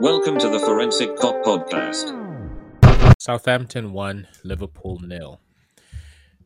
Welcome 0.00 0.38
to 0.38 0.48
the 0.48 0.58
Forensic 0.58 1.14
Kop 1.16 1.44
Podcast. 1.44 2.16
Southampton 3.20 3.92
1, 3.92 4.28
Liverpool 4.44 4.98
nil. 5.00 5.42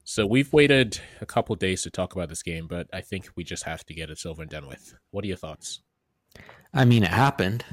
So 0.03 0.27
we've 0.27 0.53
waited 0.53 0.99
a 1.21 1.27
couple 1.27 1.55
days 1.55 1.83
to 1.83 1.91
talk 1.91 2.17
about 2.17 2.31
this 2.31 2.43
game, 2.43 2.67
but 2.67 2.89
I 2.93 3.01
think 3.01 3.29
we 3.37 3.45
just 3.45 3.63
have 3.63 3.87
to 3.87 3.95
get 3.95 4.11
it 4.11 4.27
over 4.27 4.43
and 4.43 4.51
done 4.51 4.67
with. 4.67 4.97
What 5.13 5.23
are 5.23 5.29
your 5.29 5.37
thoughts? 5.37 5.83
I 6.75 6.85
mean, 6.85 7.05
it 7.05 7.11
happened. 7.11 7.65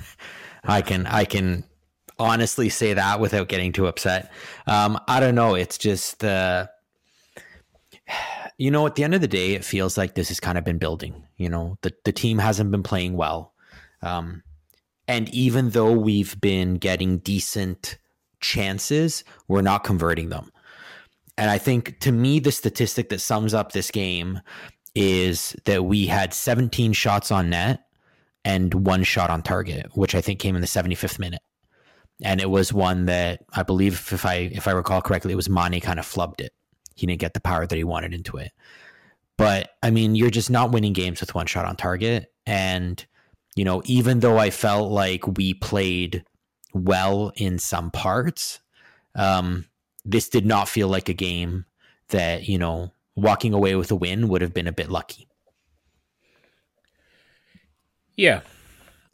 I 0.64 0.80
can 0.80 1.06
I 1.06 1.26
can 1.26 1.64
honestly 2.18 2.70
say 2.70 2.94
that 2.94 3.20
without 3.20 3.48
getting 3.48 3.74
too 3.74 3.86
upset. 3.86 4.32
Um, 4.66 4.98
I 5.06 5.20
don't 5.20 5.34
know. 5.34 5.56
It's 5.56 5.76
just 5.76 6.24
uh, 6.24 6.68
you 8.56 8.70
know, 8.70 8.86
at 8.86 8.94
the 8.94 9.04
end 9.04 9.14
of 9.14 9.20
the 9.20 9.28
day, 9.28 9.52
it 9.52 9.64
feels 9.64 9.98
like 9.98 10.14
this 10.14 10.28
has 10.28 10.40
kind 10.40 10.56
of 10.56 10.64
been 10.64 10.78
building. 10.78 11.22
You 11.36 11.50
know, 11.50 11.76
the 11.82 11.92
the 12.06 12.12
team 12.12 12.38
hasn't 12.38 12.70
been 12.70 12.82
playing 12.82 13.14
well, 13.14 13.52
um, 14.00 14.42
and 15.08 15.28
even 15.30 15.70
though 15.70 15.92
we've 15.92 16.38
been 16.40 16.74
getting 16.74 17.18
decent 17.18 17.98
chances, 18.40 19.24
we're 19.48 19.62
not 19.62 19.82
converting 19.82 20.28
them. 20.28 20.52
And 21.38 21.50
I 21.50 21.56
think 21.58 21.98
to 22.00 22.12
me, 22.12 22.40
the 22.40 22.52
statistic 22.52 23.08
that 23.08 23.20
sums 23.20 23.54
up 23.54 23.72
this 23.72 23.90
game 23.90 24.40
is 24.94 25.56
that 25.64 25.84
we 25.84 26.06
had 26.06 26.34
17 26.34 26.92
shots 26.92 27.30
on 27.30 27.50
net 27.50 27.86
and 28.44 28.72
one 28.86 29.02
shot 29.02 29.30
on 29.30 29.42
target, 29.42 29.86
which 29.94 30.14
I 30.14 30.20
think 30.20 30.40
came 30.40 30.54
in 30.54 30.60
the 30.60 30.66
75th 30.66 31.18
minute. 31.18 31.42
And 32.22 32.40
it 32.40 32.50
was 32.50 32.72
one 32.72 33.06
that 33.06 33.44
I 33.52 33.62
believe, 33.62 34.10
if 34.12 34.26
I 34.26 34.34
if 34.34 34.66
I 34.66 34.72
recall 34.72 35.00
correctly, 35.00 35.32
it 35.32 35.36
was 35.36 35.48
Mane 35.48 35.80
kind 35.80 36.00
of 36.00 36.06
flubbed 36.06 36.40
it. 36.40 36.52
He 36.96 37.06
didn't 37.06 37.20
get 37.20 37.32
the 37.32 37.40
power 37.40 37.66
that 37.66 37.76
he 37.76 37.84
wanted 37.84 38.12
into 38.12 38.36
it. 38.36 38.50
But 39.36 39.70
I 39.84 39.90
mean, 39.90 40.16
you're 40.16 40.30
just 40.30 40.50
not 40.50 40.72
winning 40.72 40.92
games 40.92 41.20
with 41.20 41.34
one 41.34 41.46
shot 41.46 41.64
on 41.64 41.76
target. 41.76 42.32
And, 42.44 43.04
you 43.58 43.64
know, 43.64 43.82
even 43.86 44.20
though 44.20 44.38
I 44.38 44.50
felt 44.50 44.92
like 44.92 45.26
we 45.36 45.52
played 45.52 46.24
well 46.72 47.32
in 47.34 47.58
some 47.58 47.90
parts, 47.90 48.60
um, 49.16 49.64
this 50.04 50.28
did 50.28 50.46
not 50.46 50.68
feel 50.68 50.86
like 50.86 51.08
a 51.08 51.12
game 51.12 51.64
that, 52.10 52.48
you 52.48 52.56
know, 52.56 52.92
walking 53.16 53.52
away 53.52 53.74
with 53.74 53.90
a 53.90 53.96
win 53.96 54.28
would 54.28 54.42
have 54.42 54.54
been 54.54 54.68
a 54.68 54.72
bit 54.72 54.90
lucky. 54.90 55.26
Yeah. 58.16 58.42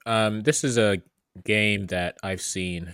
Um, 0.04 0.42
this 0.42 0.62
is 0.62 0.76
a 0.76 1.00
game 1.42 1.86
that 1.86 2.18
I've 2.22 2.42
seen 2.42 2.92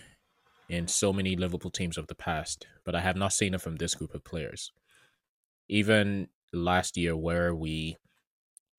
in 0.68 0.86
so 0.86 1.12
many 1.12 1.34
Liverpool 1.34 1.72
teams 1.72 1.98
of 1.98 2.06
the 2.06 2.14
past, 2.14 2.68
but 2.84 2.94
I 2.94 3.00
have 3.00 3.16
not 3.16 3.32
seen 3.32 3.54
it 3.54 3.60
from 3.60 3.74
this 3.74 3.96
group 3.96 4.14
of 4.14 4.22
players. 4.22 4.70
Even 5.68 6.28
last 6.52 6.96
year, 6.96 7.16
where 7.16 7.52
we 7.52 7.96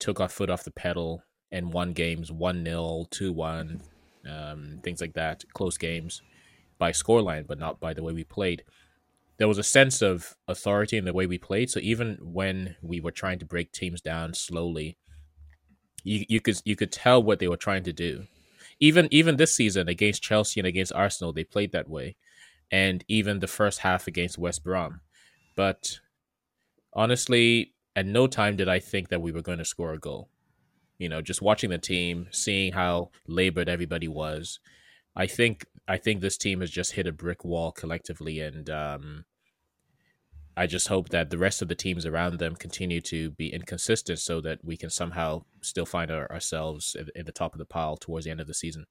took 0.00 0.20
our 0.20 0.28
foot 0.30 0.48
off 0.48 0.64
the 0.64 0.70
pedal 0.70 1.22
and 1.52 1.72
won 1.72 1.92
games 1.92 2.32
1 2.32 2.64
0, 2.64 3.06
2 3.10 3.32
1, 3.32 3.82
um, 4.28 4.80
things 4.82 5.00
like 5.00 5.12
that, 5.12 5.44
close 5.52 5.76
games 5.76 6.22
by 6.78 6.90
scoreline, 6.90 7.46
but 7.46 7.58
not 7.58 7.78
by 7.78 7.94
the 7.94 8.02
way 8.02 8.12
we 8.12 8.24
played. 8.24 8.64
There 9.36 9.48
was 9.48 9.58
a 9.58 9.62
sense 9.62 10.02
of 10.02 10.36
authority 10.48 10.96
in 10.96 11.04
the 11.04 11.12
way 11.12 11.26
we 11.26 11.38
played. 11.38 11.70
So 11.70 11.80
even 11.80 12.18
when 12.22 12.76
we 12.82 13.00
were 13.00 13.10
trying 13.10 13.38
to 13.40 13.44
break 13.44 13.72
teams 13.72 14.00
down 14.00 14.34
slowly, 14.34 14.96
you, 16.04 16.24
you 16.28 16.40
could 16.40 16.60
you 16.64 16.76
could 16.76 16.92
tell 16.92 17.22
what 17.22 17.38
they 17.38 17.48
were 17.48 17.56
trying 17.56 17.84
to 17.84 17.92
do. 17.92 18.26
Even 18.80 19.08
even 19.10 19.36
this 19.36 19.54
season 19.54 19.88
against 19.88 20.22
Chelsea 20.22 20.58
and 20.60 20.66
against 20.66 20.92
Arsenal, 20.92 21.32
they 21.32 21.44
played 21.44 21.72
that 21.72 21.88
way, 21.88 22.16
and 22.70 23.04
even 23.08 23.38
the 23.38 23.46
first 23.46 23.80
half 23.80 24.06
against 24.06 24.38
West 24.38 24.64
Brom. 24.64 25.00
But 25.54 26.00
honestly, 26.92 27.74
at 27.94 28.06
no 28.06 28.26
time 28.26 28.56
did 28.56 28.68
I 28.68 28.78
think 28.78 29.08
that 29.08 29.22
we 29.22 29.32
were 29.32 29.42
going 29.42 29.58
to 29.58 29.64
score 29.64 29.92
a 29.92 29.98
goal. 29.98 30.28
You 31.02 31.08
know, 31.08 31.20
just 31.20 31.42
watching 31.42 31.70
the 31.70 31.78
team, 31.78 32.28
seeing 32.30 32.72
how 32.72 33.10
labored 33.26 33.68
everybody 33.68 34.06
was, 34.06 34.60
I 35.16 35.26
think 35.26 35.66
I 35.88 35.96
think 35.96 36.20
this 36.20 36.38
team 36.38 36.60
has 36.60 36.70
just 36.70 36.92
hit 36.92 37.08
a 37.08 37.12
brick 37.12 37.44
wall 37.44 37.72
collectively, 37.72 38.38
and 38.38 38.70
um, 38.70 39.24
I 40.56 40.68
just 40.68 40.86
hope 40.86 41.08
that 41.08 41.30
the 41.30 41.38
rest 41.38 41.60
of 41.60 41.66
the 41.66 41.74
teams 41.74 42.06
around 42.06 42.38
them 42.38 42.54
continue 42.54 43.00
to 43.00 43.32
be 43.32 43.52
inconsistent, 43.52 44.20
so 44.20 44.40
that 44.42 44.64
we 44.64 44.76
can 44.76 44.90
somehow 44.90 45.42
still 45.60 45.86
find 45.86 46.08
our, 46.12 46.30
ourselves 46.30 46.94
in, 47.16 47.26
the 47.26 47.32
top 47.32 47.52
of 47.52 47.58
the 47.58 47.64
pile 47.64 47.96
towards 47.96 48.24
the 48.24 48.30
end 48.30 48.40
of 48.40 48.46
the 48.46 48.54
season. 48.54 48.86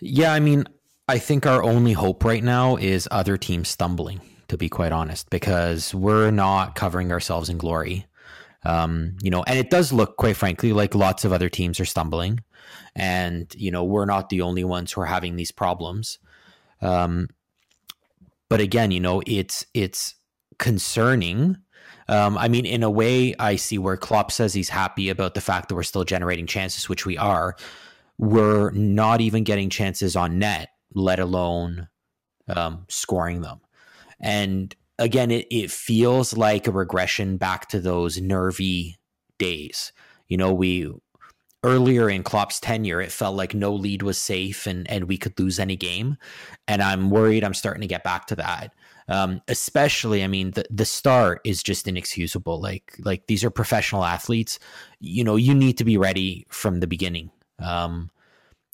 Yeah, 0.00 0.32
I 0.32 0.38
mean, 0.38 0.66
I 1.08 1.18
think 1.18 1.46
our 1.46 1.64
only 1.64 1.94
hope 1.94 2.22
right 2.24 2.44
now 2.44 2.76
is 2.76 3.08
other 3.10 3.36
teams 3.36 3.68
stumbling 3.68 4.20
to 4.50 4.58
be 4.58 4.68
quite 4.68 4.92
honest, 4.92 5.30
because 5.30 5.94
we're 5.94 6.32
not 6.32 6.74
covering 6.74 7.12
ourselves 7.12 7.48
in 7.48 7.56
glory. 7.56 8.06
Um, 8.64 9.16
you 9.22 9.30
know, 9.30 9.42
and 9.44 9.58
it 9.58 9.70
does 9.70 9.92
look, 9.92 10.16
quite 10.16 10.36
frankly, 10.36 10.72
like 10.72 10.94
lots 10.94 11.24
of 11.24 11.32
other 11.32 11.48
teams 11.48 11.80
are 11.80 11.86
stumbling, 11.86 12.40
and 12.94 13.52
you 13.56 13.70
know, 13.70 13.84
we're 13.84 14.04
not 14.04 14.28
the 14.28 14.42
only 14.42 14.64
ones 14.64 14.92
who 14.92 15.00
are 15.00 15.06
having 15.06 15.36
these 15.36 15.50
problems. 15.50 16.18
Um, 16.82 17.28
but 18.48 18.60
again, 18.60 18.90
you 18.90 19.00
know, 19.00 19.22
it's 19.26 19.64
it's 19.72 20.14
concerning. 20.58 21.56
Um, 22.08 22.36
I 22.36 22.48
mean, 22.48 22.66
in 22.66 22.82
a 22.82 22.90
way, 22.90 23.34
I 23.38 23.56
see 23.56 23.78
where 23.78 23.96
Klopp 23.96 24.32
says 24.32 24.52
he's 24.52 24.68
happy 24.68 25.08
about 25.08 25.34
the 25.34 25.40
fact 25.40 25.68
that 25.68 25.74
we're 25.76 25.84
still 25.84 26.04
generating 26.04 26.46
chances, 26.46 26.88
which 26.88 27.06
we 27.06 27.16
are. 27.16 27.56
We're 28.18 28.72
not 28.72 29.20
even 29.20 29.44
getting 29.44 29.70
chances 29.70 30.16
on 30.16 30.38
net, 30.38 30.70
let 30.92 31.20
alone 31.20 31.88
um, 32.48 32.84
scoring 32.88 33.40
them. 33.40 33.60
And 34.20 34.74
again, 35.00 35.30
it, 35.30 35.46
it 35.50 35.70
feels 35.70 36.36
like 36.36 36.66
a 36.66 36.72
regression 36.72 37.36
back 37.36 37.68
to 37.70 37.80
those 37.80 38.20
nervy 38.20 38.96
days. 39.38 39.92
You 40.28 40.36
know, 40.36 40.52
we 40.52 40.92
earlier 41.64 42.08
in 42.08 42.22
Klopp's 42.22 42.60
tenure, 42.60 43.00
it 43.00 43.10
felt 43.10 43.36
like 43.36 43.54
no 43.54 43.74
lead 43.74 44.02
was 44.02 44.18
safe 44.18 44.66
and, 44.66 44.88
and 44.90 45.08
we 45.08 45.18
could 45.18 45.38
lose 45.38 45.58
any 45.58 45.76
game. 45.76 46.16
And 46.68 46.82
I'm 46.82 47.10
worried 47.10 47.42
I'm 47.42 47.54
starting 47.54 47.80
to 47.80 47.86
get 47.86 48.04
back 48.04 48.26
to 48.28 48.36
that. 48.36 48.72
Um, 49.08 49.42
especially, 49.48 50.22
I 50.22 50.28
mean, 50.28 50.52
the, 50.52 50.64
the 50.70 50.84
start 50.84 51.40
is 51.44 51.62
just 51.62 51.88
inexcusable. 51.88 52.60
Like, 52.60 52.94
like 53.00 53.26
these 53.26 53.42
are 53.42 53.50
professional 53.50 54.04
athletes. 54.04 54.58
You 55.00 55.24
know, 55.24 55.36
you 55.36 55.54
need 55.54 55.78
to 55.78 55.84
be 55.84 55.98
ready 55.98 56.46
from 56.48 56.78
the 56.78 56.86
beginning. 56.86 57.30
Um, 57.58 58.10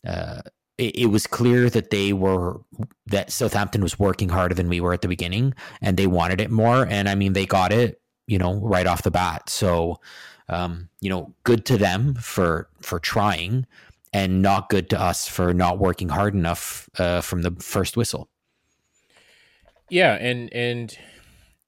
uh, 0.07 0.43
it, 0.79 0.97
it, 0.97 1.07
was 1.07 1.27
clear 1.27 1.71
that 1.71 1.91
they 1.91 2.13
were 2.13 2.61
that 3.07 3.33
Southampton 3.33 3.83
was 3.83 3.99
working 3.99 4.29
harder 4.29 4.55
than 4.55 4.69
we 4.69 4.81
were 4.81 4.93
at 4.93 5.03
the 5.03 5.09
beginning, 5.09 5.55
and 5.81 5.97
they 5.97 6.07
wanted 6.07 6.41
it 6.41 6.51
more. 6.51 6.87
And 6.87 7.09
I 7.09 7.15
mean, 7.15 7.33
they 7.33 7.47
got 7.47 7.73
it, 7.73 8.01
you 8.27 8.39
know, 8.39 8.55
right 8.55 8.87
off 8.87 9.03
the 9.03 9.11
bat. 9.11 9.49
So, 9.49 10.01
um, 10.49 10.89
you 11.01 11.09
know, 11.09 11.35
good 11.45 11.65
to 11.67 11.79
them 11.79 12.15
for 12.15 12.69
for 12.81 12.99
trying, 12.99 13.67
and 14.13 14.43
not 14.43 14.69
good 14.69 14.91
to 14.91 15.01
us 15.01 15.29
for 15.29 15.55
not 15.55 15.79
working 15.79 16.11
hard 16.11 16.35
enough 16.35 16.89
uh, 16.99 17.21
from 17.21 17.43
the 17.43 17.53
first 17.53 17.97
whistle. 17.97 18.29
Yeah, 19.89 20.15
and 20.15 20.53
and 20.53 20.97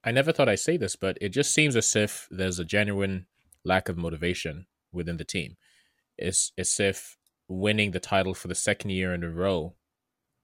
I 0.03 0.11
never 0.11 0.31
thought 0.31 0.49
I'd 0.49 0.59
say 0.59 0.77
this, 0.77 0.95
but 0.95 1.17
it 1.21 1.29
just 1.29 1.53
seems 1.53 1.75
as 1.75 1.95
if 1.95 2.27
there's 2.29 2.59
a 2.59 2.65
genuine 2.65 3.25
lack 3.63 3.89
of 3.89 3.97
motivation 3.97 4.67
within 4.91 5.17
the 5.17 5.23
team. 5.23 5.57
It's 6.17 6.51
as 6.57 6.79
if 6.79 7.17
winning 7.49 7.91
the 7.91 7.99
title 7.99 8.33
for 8.33 8.47
the 8.47 8.55
second 8.55 8.91
year 8.91 9.13
in 9.13 9.23
a 9.23 9.29
row 9.29 9.73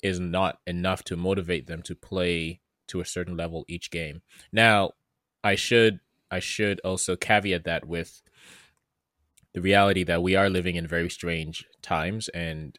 is 0.03 0.19
not 0.19 0.59
enough 0.67 1.03
to 1.03 1.15
motivate 1.15 1.67
them 1.67 1.81
to 1.83 1.95
play 1.95 2.59
to 2.87 2.99
a 2.99 3.05
certain 3.05 3.37
level 3.37 3.63
each 3.67 3.91
game. 3.91 4.21
Now, 4.51 4.91
I 5.43 5.55
should 5.55 5.99
I 6.31 6.39
should 6.39 6.81
also 6.83 7.15
caveat 7.15 7.63
that 7.65 7.85
with 7.85 8.21
the 9.53 9.61
reality 9.61 10.03
that 10.03 10.23
we 10.23 10.35
are 10.35 10.49
living 10.49 10.75
in 10.75 10.87
very 10.87 11.09
strange 11.09 11.65
times 11.81 12.27
and 12.29 12.77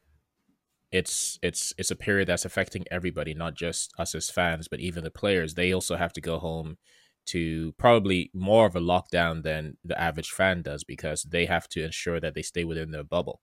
it's 0.93 1.39
it's 1.43 1.73
it's 1.79 1.91
a 1.91 1.97
period 1.97 2.29
that's 2.29 2.45
affecting 2.45 2.85
everybody, 2.91 3.35
not 3.35 3.55
just 3.55 3.93
us 3.99 4.15
as 4.15 4.31
fans, 4.31 4.69
but 4.69 4.81
even 4.81 5.05
the 5.05 5.11
players. 5.11 5.55
They 5.55 5.73
also 5.73 5.97
have 5.97 6.13
to 6.15 6.21
go 6.21 6.39
home 6.39 6.79
to 7.27 7.73
probably 7.77 8.31
more 8.33 8.67
of 8.67 8.77
a 8.77 8.81
lockdown 8.81 9.43
than 9.43 9.77
the 9.85 10.01
average 10.01 10.31
fan 10.31 10.63
does 10.63 10.85
because 10.85 11.23
they 11.23 11.47
have 11.47 11.69
to 11.71 11.85
ensure 11.85 12.21
that 12.21 12.35
they 12.35 12.43
stay 12.43 12.65
within 12.65 12.93
their 12.93 13.05
bubble 13.05 13.41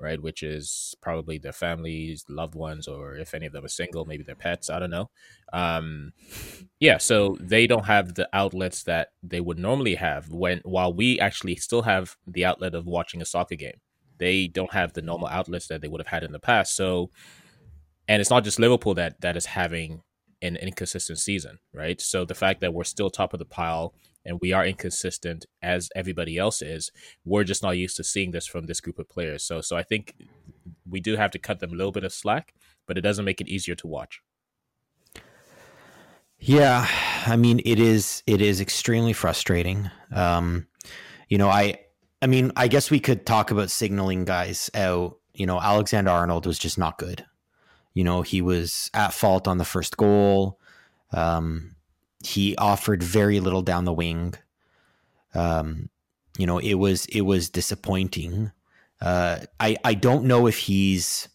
right? 0.00 0.20
Which 0.22 0.42
is 0.42 0.94
probably 1.00 1.38
their 1.38 1.52
families, 1.52 2.24
loved 2.28 2.54
ones, 2.54 2.86
or 2.86 3.16
if 3.16 3.34
any 3.34 3.46
of 3.46 3.52
them 3.52 3.64
are 3.64 3.68
single, 3.68 4.04
maybe 4.04 4.22
their 4.22 4.34
pets. 4.34 4.70
I 4.70 4.78
don't 4.78 4.90
know. 4.90 5.10
Um, 5.52 6.12
yeah, 6.80 6.98
so 6.98 7.36
they 7.40 7.66
don't 7.66 7.86
have 7.86 8.14
the 8.14 8.28
outlets 8.32 8.84
that 8.84 9.08
they 9.22 9.40
would 9.40 9.58
normally 9.58 9.96
have 9.96 10.30
when 10.30 10.60
while 10.64 10.92
we 10.92 11.18
actually 11.18 11.56
still 11.56 11.82
have 11.82 12.16
the 12.26 12.44
outlet 12.44 12.74
of 12.74 12.86
watching 12.86 13.22
a 13.22 13.26
soccer 13.26 13.56
game. 13.56 13.80
They 14.18 14.48
don't 14.48 14.72
have 14.72 14.92
the 14.92 15.02
normal 15.02 15.28
outlets 15.28 15.68
that 15.68 15.80
they 15.80 15.88
would 15.88 16.00
have 16.00 16.08
had 16.08 16.24
in 16.24 16.32
the 16.32 16.40
past. 16.40 16.74
So, 16.74 17.10
and 18.08 18.20
it's 18.20 18.30
not 18.30 18.44
just 18.44 18.58
Liverpool 18.58 18.94
that 18.94 19.20
that 19.20 19.36
is 19.36 19.46
having 19.46 20.02
an 20.42 20.56
inconsistent 20.56 21.18
season, 21.18 21.58
right? 21.72 22.00
So 22.00 22.24
the 22.24 22.34
fact 22.34 22.60
that 22.60 22.74
we're 22.74 22.84
still 22.84 23.10
top 23.10 23.32
of 23.32 23.38
the 23.38 23.44
pile 23.44 23.94
and 24.28 24.38
we 24.40 24.52
are 24.52 24.64
inconsistent 24.64 25.46
as 25.62 25.90
everybody 25.96 26.38
else 26.38 26.62
is. 26.62 26.92
We're 27.24 27.44
just 27.44 27.62
not 27.62 27.76
used 27.76 27.96
to 27.96 28.04
seeing 28.04 28.30
this 28.30 28.46
from 28.46 28.66
this 28.66 28.80
group 28.80 28.98
of 28.98 29.08
players. 29.08 29.42
So 29.42 29.60
so 29.60 29.76
I 29.76 29.82
think 29.82 30.14
we 30.88 31.00
do 31.00 31.16
have 31.16 31.30
to 31.32 31.38
cut 31.38 31.60
them 31.60 31.72
a 31.72 31.76
little 31.76 31.92
bit 31.92 32.04
of 32.04 32.12
slack, 32.12 32.54
but 32.86 32.98
it 32.98 33.00
doesn't 33.00 33.24
make 33.24 33.40
it 33.40 33.48
easier 33.48 33.74
to 33.76 33.86
watch. 33.86 34.20
Yeah, 36.38 36.86
I 37.26 37.36
mean 37.36 37.60
it 37.64 37.80
is 37.80 38.22
it 38.26 38.40
is 38.40 38.60
extremely 38.60 39.12
frustrating. 39.12 39.90
Um, 40.12 40.68
you 41.28 41.38
know, 41.38 41.48
I 41.48 41.80
I 42.22 42.26
mean, 42.26 42.52
I 42.54 42.68
guess 42.68 42.90
we 42.90 43.00
could 43.00 43.26
talk 43.26 43.50
about 43.50 43.70
signaling 43.70 44.24
guys 44.24 44.70
out 44.74 45.18
you 45.38 45.46
know, 45.46 45.60
Alexander 45.60 46.10
Arnold 46.10 46.46
was 46.46 46.58
just 46.58 46.78
not 46.78 46.98
good. 46.98 47.24
You 47.94 48.04
know, 48.04 48.22
he 48.22 48.42
was 48.42 48.90
at 48.92 49.14
fault 49.14 49.48
on 49.48 49.58
the 49.58 49.64
first 49.64 49.96
goal. 49.96 50.58
Um, 51.12 51.76
he 52.24 52.56
offered 52.56 53.02
very 53.02 53.40
little 53.40 53.62
down 53.62 53.84
the 53.84 53.92
wing. 53.92 54.34
Um, 55.34 55.88
you 56.36 56.46
know, 56.46 56.58
it 56.58 56.74
was 56.74 57.06
it 57.06 57.22
was 57.22 57.50
disappointing. 57.50 58.52
Uh, 59.00 59.40
I 59.60 59.76
I 59.84 59.94
don't 59.94 60.24
know 60.24 60.46
if 60.46 60.58
he's 60.58 61.28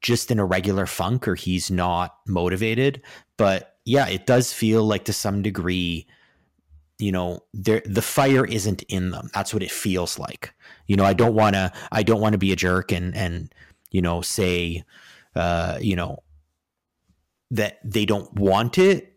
just 0.00 0.30
in 0.30 0.38
a 0.38 0.44
regular 0.44 0.86
funk 0.86 1.26
or 1.26 1.34
he's 1.34 1.70
not 1.70 2.16
motivated, 2.26 3.02
but 3.36 3.76
yeah, 3.84 4.06
it 4.08 4.26
does 4.26 4.52
feel 4.52 4.84
like 4.84 5.04
to 5.06 5.12
some 5.12 5.42
degree, 5.42 6.06
you 6.98 7.10
know, 7.10 7.40
there 7.54 7.82
the 7.84 8.02
fire 8.02 8.44
isn't 8.44 8.82
in 8.82 9.10
them. 9.10 9.30
That's 9.34 9.52
what 9.52 9.62
it 9.62 9.70
feels 9.70 10.18
like. 10.18 10.52
You 10.86 10.96
know, 10.96 11.04
I 11.04 11.14
don't 11.14 11.34
want 11.34 11.54
to 11.54 11.72
I 11.90 12.02
don't 12.02 12.20
want 12.20 12.34
to 12.34 12.38
be 12.38 12.52
a 12.52 12.56
jerk 12.56 12.92
and 12.92 13.14
and 13.16 13.52
you 13.90 14.02
know 14.02 14.20
say 14.20 14.84
uh, 15.34 15.78
you 15.80 15.96
know 15.96 16.22
that 17.50 17.78
they 17.82 18.04
don't 18.04 18.32
want 18.34 18.78
it, 18.78 19.07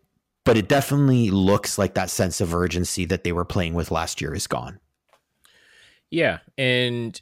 but 0.44 0.56
it 0.56 0.68
definitely 0.68 1.30
looks 1.30 1.78
like 1.78 1.94
that 1.94 2.10
sense 2.10 2.40
of 2.40 2.54
urgency 2.54 3.04
that 3.04 3.24
they 3.24 3.32
were 3.32 3.44
playing 3.44 3.74
with 3.74 3.90
last 3.90 4.20
year 4.20 4.34
is 4.34 4.46
gone. 4.46 4.80
Yeah, 6.10 6.38
and 6.58 7.20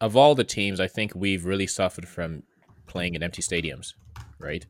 of 0.00 0.16
all 0.16 0.34
the 0.34 0.44
teams, 0.44 0.80
I 0.80 0.86
think 0.86 1.12
we've 1.14 1.44
really 1.44 1.66
suffered 1.66 2.08
from 2.08 2.44
playing 2.86 3.14
in 3.14 3.22
empty 3.22 3.42
stadiums, 3.42 3.94
right? 4.38 4.64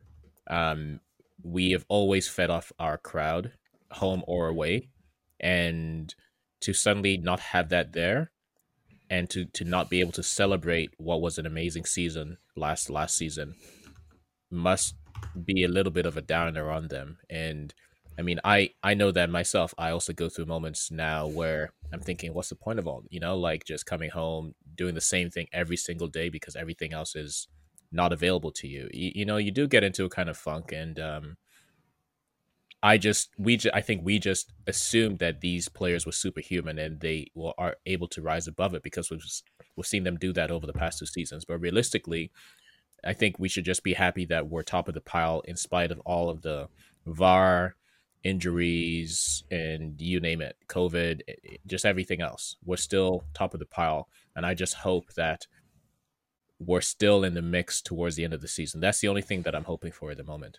Um, 0.48 1.00
we 1.42 1.72
have 1.72 1.84
always 1.88 2.28
fed 2.28 2.50
off 2.50 2.72
our 2.78 2.98
crowd, 2.98 3.52
home 3.92 4.22
or 4.26 4.48
away, 4.48 4.88
and 5.38 6.14
to 6.60 6.72
suddenly 6.72 7.16
not 7.16 7.40
have 7.40 7.68
that 7.70 7.92
there, 7.92 8.30
and 9.08 9.28
to 9.30 9.44
to 9.46 9.64
not 9.64 9.90
be 9.90 10.00
able 10.00 10.12
to 10.12 10.22
celebrate 10.22 10.92
what 10.98 11.20
was 11.20 11.38
an 11.38 11.46
amazing 11.46 11.84
season 11.84 12.38
last 12.56 12.90
last 12.90 13.16
season, 13.16 13.54
must 14.50 14.94
be 15.44 15.64
a 15.64 15.68
little 15.68 15.92
bit 15.92 16.06
of 16.06 16.16
a 16.16 16.22
downer 16.22 16.70
on 16.70 16.88
them. 16.88 17.18
And 17.28 17.74
I 18.18 18.22
mean, 18.22 18.40
I 18.44 18.70
I 18.82 18.94
know 18.94 19.10
that 19.12 19.30
myself. 19.30 19.74
I 19.78 19.90
also 19.90 20.12
go 20.12 20.28
through 20.28 20.46
moments 20.46 20.90
now 20.90 21.26
where 21.26 21.72
I'm 21.92 22.00
thinking, 22.00 22.34
what's 22.34 22.50
the 22.50 22.56
point 22.56 22.78
of 22.78 22.86
all? 22.86 23.04
You 23.10 23.20
know, 23.20 23.36
like 23.36 23.64
just 23.64 23.86
coming 23.86 24.10
home, 24.10 24.54
doing 24.74 24.94
the 24.94 25.00
same 25.00 25.30
thing 25.30 25.46
every 25.52 25.76
single 25.76 26.08
day 26.08 26.28
because 26.28 26.56
everything 26.56 26.92
else 26.92 27.16
is 27.16 27.48
not 27.92 28.12
available 28.12 28.52
to 28.52 28.68
you. 28.68 28.88
You, 28.92 29.12
you 29.14 29.24
know, 29.24 29.36
you 29.36 29.50
do 29.50 29.66
get 29.66 29.84
into 29.84 30.04
a 30.04 30.10
kind 30.10 30.28
of 30.28 30.36
funk, 30.36 30.72
and 30.72 30.98
um, 31.00 31.36
I 32.82 32.96
just 32.96 33.30
we 33.38 33.56
ju- 33.58 33.70
I 33.74 33.82
think 33.82 34.04
we 34.04 34.18
just 34.18 34.52
assumed 34.66 35.18
that 35.18 35.40
these 35.40 35.68
players 35.68 36.06
were 36.06 36.12
superhuman 36.12 36.78
and 36.78 37.00
they 37.00 37.30
will, 37.34 37.54
are 37.58 37.76
able 37.84 38.08
to 38.08 38.22
rise 38.22 38.46
above 38.46 38.74
it 38.74 38.82
because 38.82 39.10
we've 39.10 39.22
we've 39.76 39.86
seen 39.86 40.04
them 40.04 40.16
do 40.16 40.32
that 40.32 40.50
over 40.50 40.66
the 40.66 40.72
past 40.72 40.98
two 40.98 41.06
seasons. 41.06 41.44
But 41.44 41.58
realistically, 41.58 42.30
I 43.04 43.12
think 43.12 43.38
we 43.38 43.48
should 43.48 43.64
just 43.64 43.82
be 43.82 43.94
happy 43.94 44.24
that 44.26 44.48
we're 44.48 44.62
top 44.62 44.88
of 44.88 44.94
the 44.94 45.00
pile 45.00 45.40
in 45.46 45.56
spite 45.56 45.90
of 45.90 46.00
all 46.00 46.28
of 46.28 46.42
the 46.42 46.68
VAR 47.06 47.76
injuries 48.22 49.44
and 49.50 50.00
you 50.00 50.20
name 50.20 50.40
it, 50.40 50.56
COVID, 50.68 51.22
just 51.66 51.84
everything 51.84 52.20
else. 52.20 52.56
We're 52.64 52.76
still 52.76 53.24
top 53.34 53.54
of 53.54 53.60
the 53.60 53.66
pile, 53.66 54.08
and 54.36 54.44
I 54.44 54.54
just 54.54 54.74
hope 54.74 55.12
that 55.14 55.46
we're 56.58 56.82
still 56.82 57.24
in 57.24 57.34
the 57.34 57.42
mix 57.42 57.80
towards 57.80 58.16
the 58.16 58.24
end 58.24 58.34
of 58.34 58.42
the 58.42 58.48
season. 58.48 58.80
That's 58.80 59.00
the 59.00 59.08
only 59.08 59.22
thing 59.22 59.42
that 59.42 59.54
I'm 59.54 59.64
hoping 59.64 59.92
for 59.92 60.10
at 60.10 60.18
the 60.18 60.24
moment. 60.24 60.58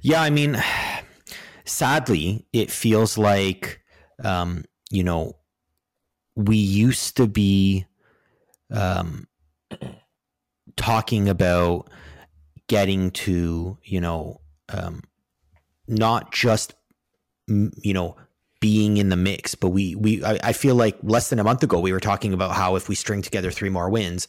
Yeah, 0.00 0.22
I 0.22 0.30
mean, 0.30 0.62
sadly, 1.64 2.46
it 2.52 2.70
feels 2.70 3.18
like 3.18 3.82
um, 4.22 4.64
you 4.90 5.02
know 5.02 5.36
we 6.36 6.56
used 6.56 7.16
to 7.16 7.26
be 7.26 7.86
um, 8.70 9.26
talking 10.76 11.28
about 11.28 11.88
getting 12.68 13.10
to 13.12 13.78
you 13.82 14.00
know 14.00 14.40
um, 14.68 15.02
not 15.86 16.32
just 16.32 16.74
you 17.48 17.94
know 17.94 18.16
being 18.60 18.96
in 18.96 19.10
the 19.10 19.16
mix 19.16 19.54
but 19.54 19.68
we 19.68 19.94
we 19.94 20.24
I, 20.24 20.38
I, 20.42 20.52
feel 20.52 20.74
like 20.74 20.96
less 21.02 21.28
than 21.28 21.38
a 21.38 21.44
month 21.44 21.62
ago 21.62 21.78
we 21.78 21.92
were 21.92 22.00
talking 22.00 22.32
about 22.32 22.52
how 22.52 22.74
if 22.74 22.88
we 22.88 22.94
string 22.94 23.20
together 23.20 23.50
three 23.50 23.68
more 23.68 23.90
wins 23.90 24.26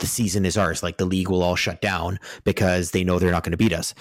the 0.00 0.06
season 0.06 0.44
is 0.44 0.56
ours. 0.56 0.82
Like 0.82 0.96
the 0.96 1.04
league 1.04 1.28
will 1.28 1.42
all 1.42 1.56
shut 1.56 1.80
down 1.80 2.18
because 2.44 2.90
they 2.90 3.04
know 3.04 3.18
they're 3.18 3.30
not 3.30 3.44
going 3.44 3.52
to 3.52 3.56
beat 3.56 3.72
us. 3.72 3.94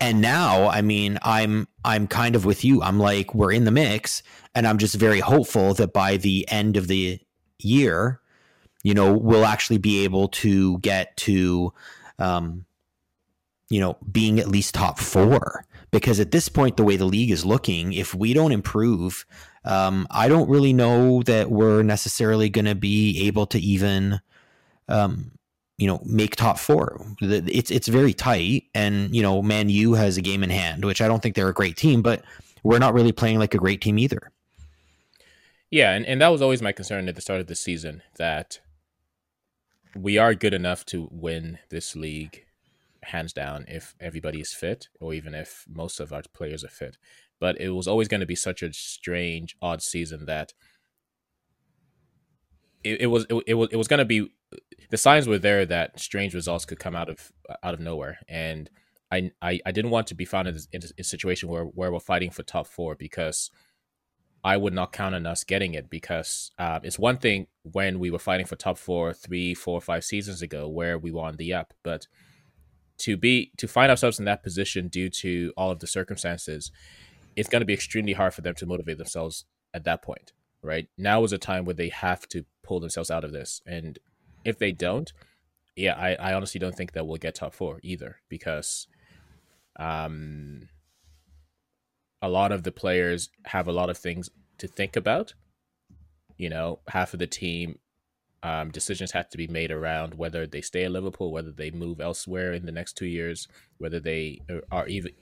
And 0.00 0.20
now 0.20 0.68
i 0.68 0.80
mean 0.80 1.18
i'm 1.22 1.66
i'm 1.84 2.06
kind 2.06 2.36
of 2.36 2.44
with 2.44 2.64
you. 2.64 2.80
I'm 2.82 3.00
like 3.00 3.34
we're 3.34 3.52
in 3.52 3.64
the 3.64 3.72
mix 3.72 4.22
and 4.54 4.64
i'm 4.64 4.78
just 4.78 4.94
very 4.94 5.18
hopeful 5.18 5.74
that 5.74 5.92
by 5.92 6.16
the 6.16 6.48
end 6.48 6.76
of 6.76 6.86
the 6.86 7.18
year 7.58 8.20
you 8.88 8.94
know 8.94 9.12
we'll 9.12 9.44
actually 9.44 9.78
be 9.78 10.04
able 10.04 10.28
to 10.28 10.78
get 10.78 11.16
to 11.16 11.72
um 12.18 12.64
you 13.68 13.80
know 13.80 13.96
being 14.10 14.40
at 14.40 14.48
least 14.48 14.74
top 14.74 14.98
4 14.98 15.64
because 15.90 16.20
at 16.20 16.30
this 16.30 16.48
point, 16.48 16.76
the 16.76 16.84
way 16.84 16.96
the 16.96 17.06
league 17.06 17.30
is 17.30 17.44
looking, 17.44 17.92
if 17.92 18.14
we 18.14 18.34
don't 18.34 18.52
improve, 18.52 19.24
um, 19.64 20.06
I 20.10 20.28
don't 20.28 20.48
really 20.48 20.72
know 20.72 21.22
that 21.22 21.50
we're 21.50 21.82
necessarily 21.82 22.48
going 22.50 22.66
to 22.66 22.74
be 22.74 23.26
able 23.26 23.46
to 23.46 23.58
even, 23.58 24.20
um, 24.88 25.32
you 25.78 25.86
know, 25.86 26.00
make 26.04 26.36
top 26.36 26.58
four. 26.58 27.06
It's 27.20 27.70
it's 27.70 27.88
very 27.88 28.12
tight, 28.12 28.64
and 28.74 29.14
you 29.14 29.22
know, 29.22 29.40
Man 29.42 29.68
U 29.70 29.94
has 29.94 30.16
a 30.16 30.22
game 30.22 30.42
in 30.42 30.50
hand, 30.50 30.84
which 30.84 31.00
I 31.00 31.08
don't 31.08 31.22
think 31.22 31.34
they're 31.34 31.48
a 31.48 31.54
great 31.54 31.76
team, 31.76 32.02
but 32.02 32.22
we're 32.62 32.78
not 32.78 32.94
really 32.94 33.12
playing 33.12 33.38
like 33.38 33.54
a 33.54 33.58
great 33.58 33.80
team 33.80 33.98
either. 33.98 34.30
Yeah, 35.70 35.92
and, 35.92 36.04
and 36.06 36.20
that 36.20 36.28
was 36.28 36.42
always 36.42 36.62
my 36.62 36.72
concern 36.72 37.08
at 37.08 37.14
the 37.14 37.20
start 37.20 37.40
of 37.40 37.46
the 37.46 37.54
season 37.54 38.02
that 38.16 38.58
we 39.96 40.18
are 40.18 40.34
good 40.34 40.54
enough 40.54 40.84
to 40.86 41.08
win 41.10 41.58
this 41.70 41.96
league 41.96 42.44
hands 43.02 43.32
down 43.32 43.64
if 43.68 43.94
everybody 44.00 44.40
is 44.40 44.52
fit 44.52 44.88
or 45.00 45.14
even 45.14 45.34
if 45.34 45.64
most 45.68 46.00
of 46.00 46.12
our 46.12 46.22
players 46.32 46.64
are 46.64 46.68
fit. 46.68 46.96
But 47.40 47.60
it 47.60 47.70
was 47.70 47.88
always 47.88 48.08
going 48.08 48.20
to 48.20 48.26
be 48.26 48.34
such 48.34 48.62
a 48.62 48.72
strange, 48.72 49.56
odd 49.62 49.82
season 49.82 50.26
that 50.26 50.52
it, 52.84 53.02
it 53.02 53.06
was 53.06 53.26
it, 53.30 53.42
it 53.46 53.54
was 53.54 53.68
it 53.72 53.76
was 53.76 53.88
going 53.88 53.98
to 53.98 54.04
be 54.04 54.30
the 54.90 54.96
signs 54.96 55.26
were 55.26 55.38
there 55.38 55.66
that 55.66 55.98
strange 56.00 56.34
results 56.34 56.64
could 56.64 56.78
come 56.78 56.96
out 56.96 57.08
of 57.08 57.32
out 57.62 57.74
of 57.74 57.80
nowhere 57.80 58.18
and 58.28 58.70
I, 59.10 59.30
I, 59.40 59.60
I 59.64 59.72
didn't 59.72 59.90
want 59.90 60.06
to 60.08 60.14
be 60.14 60.24
found 60.24 60.48
in, 60.48 60.58
in 60.72 60.82
a 60.98 61.04
situation 61.04 61.48
where, 61.48 61.64
where 61.64 61.90
we're 61.90 61.98
fighting 61.98 62.30
for 62.30 62.42
top 62.42 62.66
four 62.66 62.94
because 62.94 63.50
I 64.44 64.56
would 64.56 64.72
not 64.72 64.92
count 64.92 65.14
on 65.14 65.26
us 65.26 65.44
getting 65.44 65.74
it 65.74 65.90
because 65.90 66.52
uh, 66.58 66.80
it's 66.82 66.98
one 66.98 67.18
thing 67.18 67.48
when 67.62 67.98
we 67.98 68.10
were 68.10 68.18
fighting 68.18 68.46
for 68.46 68.56
top 68.56 68.78
four 68.78 69.12
three, 69.12 69.54
four, 69.54 69.80
five 69.80 70.04
seasons 70.04 70.42
ago 70.42 70.68
where 70.68 70.96
we 70.98 71.10
were 71.10 71.22
on 71.22 71.36
the 71.36 71.52
up, 71.52 71.74
but 71.82 72.06
to 72.98 73.16
be 73.16 73.52
to 73.56 73.68
find 73.68 73.90
ourselves 73.90 74.18
in 74.18 74.24
that 74.24 74.42
position 74.42 74.88
due 74.88 75.08
to 75.08 75.52
all 75.56 75.70
of 75.70 75.80
the 75.80 75.86
circumstances, 75.86 76.70
it's 77.36 77.48
going 77.48 77.60
to 77.60 77.66
be 77.66 77.74
extremely 77.74 78.12
hard 78.12 78.34
for 78.34 78.42
them 78.42 78.54
to 78.56 78.66
motivate 78.66 78.98
themselves 78.98 79.44
at 79.74 79.84
that 79.84 80.02
point. 80.02 80.32
Right 80.62 80.88
now 80.96 81.22
is 81.24 81.32
a 81.32 81.38
time 81.38 81.64
where 81.64 81.74
they 81.74 81.88
have 81.88 82.28
to 82.30 82.44
pull 82.64 82.80
themselves 82.80 83.10
out 83.10 83.24
of 83.24 83.32
this, 83.32 83.60
and 83.66 83.98
if 84.44 84.58
they 84.58 84.72
don't, 84.72 85.12
yeah, 85.76 85.94
I, 85.94 86.14
I 86.14 86.32
honestly 86.34 86.58
don't 86.58 86.74
think 86.74 86.92
that 86.92 87.06
we'll 87.06 87.18
get 87.18 87.36
top 87.36 87.54
four 87.54 87.78
either 87.82 88.16
because, 88.28 88.88
um, 89.78 90.68
a 92.20 92.28
lot 92.28 92.52
of 92.52 92.62
the 92.62 92.72
players 92.72 93.30
have 93.46 93.68
a 93.68 93.72
lot 93.72 93.90
of 93.90 93.98
things 93.98 94.30
to 94.58 94.66
think 94.66 94.96
about. 94.96 95.34
You 96.36 96.50
know, 96.50 96.80
half 96.88 97.12
of 97.12 97.18
the 97.18 97.26
team 97.26 97.78
um, 98.42 98.70
decisions 98.70 99.12
have 99.12 99.28
to 99.30 99.38
be 99.38 99.48
made 99.48 99.70
around 99.70 100.14
whether 100.14 100.46
they 100.46 100.60
stay 100.60 100.84
at 100.84 100.92
Liverpool, 100.92 101.32
whether 101.32 101.52
they 101.52 101.70
move 101.70 102.00
elsewhere 102.00 102.52
in 102.52 102.66
the 102.66 102.72
next 102.72 102.96
two 102.96 103.06
years, 103.06 103.48
whether 103.78 103.98
they 103.98 104.40
are 104.70 104.86
even 104.86 105.12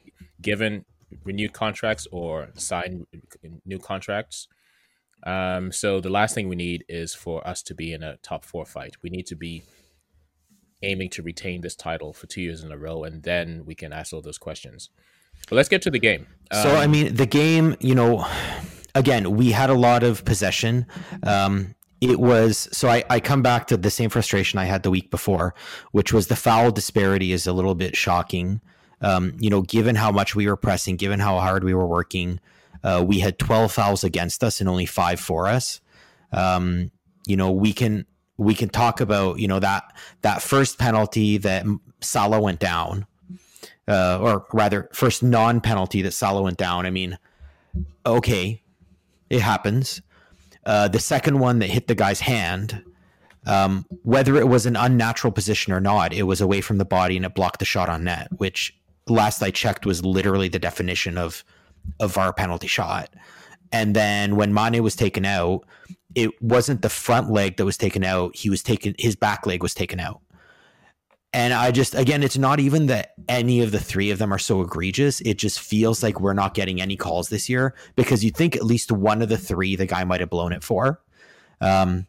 given 0.42 0.84
renewed 1.24 1.52
contracts 1.52 2.06
or 2.10 2.50
sign 2.54 3.06
new 3.64 3.78
contracts. 3.78 4.48
Um, 5.24 5.72
so 5.72 6.00
the 6.00 6.10
last 6.10 6.34
thing 6.34 6.48
we 6.48 6.56
need 6.56 6.84
is 6.88 7.14
for 7.14 7.46
us 7.46 7.62
to 7.64 7.74
be 7.74 7.92
in 7.92 8.02
a 8.02 8.18
top 8.18 8.44
four 8.44 8.66
fight. 8.66 8.96
We 9.02 9.10
need 9.10 9.26
to 9.26 9.36
be 9.36 9.62
aiming 10.82 11.10
to 11.10 11.22
retain 11.22 11.62
this 11.62 11.74
title 11.74 12.12
for 12.12 12.26
two 12.26 12.42
years 12.42 12.62
in 12.62 12.70
a 12.70 12.76
row, 12.76 13.02
and 13.02 13.22
then 13.22 13.64
we 13.64 13.74
can 13.74 13.92
ask 13.92 14.12
all 14.12 14.20
those 14.20 14.38
questions. 14.38 14.90
Let's 15.50 15.68
get 15.68 15.82
to 15.82 15.90
the 15.90 15.98
game. 15.98 16.26
So, 16.52 16.70
um, 16.70 16.76
I 16.76 16.86
mean, 16.86 17.14
the 17.14 17.26
game, 17.26 17.76
you 17.80 17.94
know, 17.94 18.26
again, 18.94 19.36
we 19.36 19.50
had 19.50 19.70
a 19.70 19.74
lot 19.74 20.02
of 20.02 20.24
possession. 20.24 20.86
Um, 21.22 21.74
it 22.00 22.20
was 22.20 22.68
so 22.72 22.88
I, 22.88 23.04
I 23.08 23.20
come 23.20 23.42
back 23.42 23.66
to 23.68 23.76
the 23.76 23.90
same 23.90 24.10
frustration 24.10 24.58
I 24.58 24.66
had 24.66 24.82
the 24.82 24.90
week 24.90 25.10
before, 25.10 25.54
which 25.92 26.12
was 26.12 26.26
the 26.26 26.36
foul 26.36 26.70
disparity 26.70 27.32
is 27.32 27.46
a 27.46 27.52
little 27.52 27.74
bit 27.74 27.96
shocking. 27.96 28.60
Um, 29.00 29.34
you 29.38 29.50
know, 29.50 29.62
given 29.62 29.96
how 29.96 30.10
much 30.10 30.34
we 30.34 30.46
were 30.46 30.56
pressing, 30.56 30.96
given 30.96 31.20
how 31.20 31.38
hard 31.38 31.64
we 31.64 31.74
were 31.74 31.86
working, 31.86 32.40
uh, 32.82 33.04
we 33.06 33.20
had 33.20 33.38
12 33.38 33.72
fouls 33.72 34.04
against 34.04 34.44
us 34.44 34.60
and 34.60 34.68
only 34.68 34.86
five 34.86 35.20
for 35.20 35.48
us. 35.48 35.80
Um, 36.32 36.90
you 37.26 37.36
know, 37.36 37.50
we 37.50 37.72
can 37.72 38.06
we 38.36 38.54
can 38.54 38.68
talk 38.68 39.00
about 39.00 39.38
you 39.38 39.48
know 39.48 39.58
that 39.58 39.92
that 40.22 40.42
first 40.42 40.78
penalty 40.78 41.38
that 41.38 41.64
Salah 42.00 42.40
went 42.40 42.60
down, 42.60 43.06
uh, 43.88 44.18
or 44.20 44.46
rather, 44.52 44.88
first 44.92 45.22
non 45.22 45.60
penalty 45.60 46.02
that 46.02 46.12
Salah 46.12 46.42
went 46.42 46.58
down. 46.58 46.86
I 46.86 46.90
mean, 46.90 47.18
okay, 48.04 48.62
it 49.30 49.40
happens. 49.40 50.02
Uh, 50.64 50.88
the 50.88 51.00
second 51.00 51.38
one 51.38 51.60
that 51.60 51.70
hit 51.70 51.86
the 51.86 51.94
guy's 51.94 52.20
hand, 52.20 52.82
Um, 53.46 53.86
whether 54.02 54.34
it 54.36 54.48
was 54.48 54.66
an 54.66 54.74
unnatural 54.74 55.32
position 55.32 55.72
or 55.72 55.80
not, 55.80 56.12
it 56.12 56.24
was 56.24 56.40
away 56.40 56.60
from 56.60 56.78
the 56.78 56.84
body 56.84 57.16
and 57.16 57.24
it 57.24 57.34
blocked 57.34 57.60
the 57.60 57.64
shot 57.64 57.88
on 57.88 58.02
net, 58.02 58.28
which 58.38 58.76
last 59.06 59.40
I 59.40 59.52
checked 59.52 59.86
was 59.86 60.04
literally 60.04 60.48
the 60.48 60.58
definition 60.58 61.16
of 61.16 61.44
a 62.00 62.08
VAR 62.08 62.32
penalty 62.32 62.66
shot. 62.66 63.14
And 63.70 63.94
then 63.94 64.34
when 64.34 64.52
Mane 64.52 64.82
was 64.82 64.96
taken 64.96 65.24
out, 65.24 65.64
it 66.16 66.30
wasn't 66.42 66.82
the 66.82 66.88
front 66.88 67.30
leg 67.30 67.56
that 67.56 67.64
was 67.64 67.76
taken 67.76 68.02
out. 68.02 68.34
He 68.34 68.50
was 68.50 68.64
taken, 68.64 68.96
his 68.98 69.14
back 69.14 69.46
leg 69.46 69.62
was 69.62 69.74
taken 69.74 70.00
out. 70.00 70.20
And 71.36 71.52
I 71.52 71.70
just, 71.70 71.94
again, 71.94 72.22
it's 72.22 72.38
not 72.38 72.60
even 72.60 72.86
that 72.86 73.12
any 73.28 73.60
of 73.60 73.70
the 73.70 73.78
three 73.78 74.10
of 74.10 74.16
them 74.18 74.32
are 74.32 74.38
so 74.38 74.62
egregious. 74.62 75.20
It 75.20 75.34
just 75.36 75.60
feels 75.60 76.02
like 76.02 76.18
we're 76.18 76.32
not 76.32 76.54
getting 76.54 76.80
any 76.80 76.96
calls 76.96 77.28
this 77.28 77.46
year 77.46 77.74
because 77.94 78.24
you'd 78.24 78.34
think 78.34 78.56
at 78.56 78.64
least 78.64 78.90
one 78.90 79.20
of 79.20 79.28
the 79.28 79.36
three 79.36 79.76
the 79.76 79.84
guy 79.84 80.02
might 80.04 80.20
have 80.20 80.30
blown 80.30 80.54
it 80.54 80.64
for. 80.64 81.02
Um, 81.60 82.06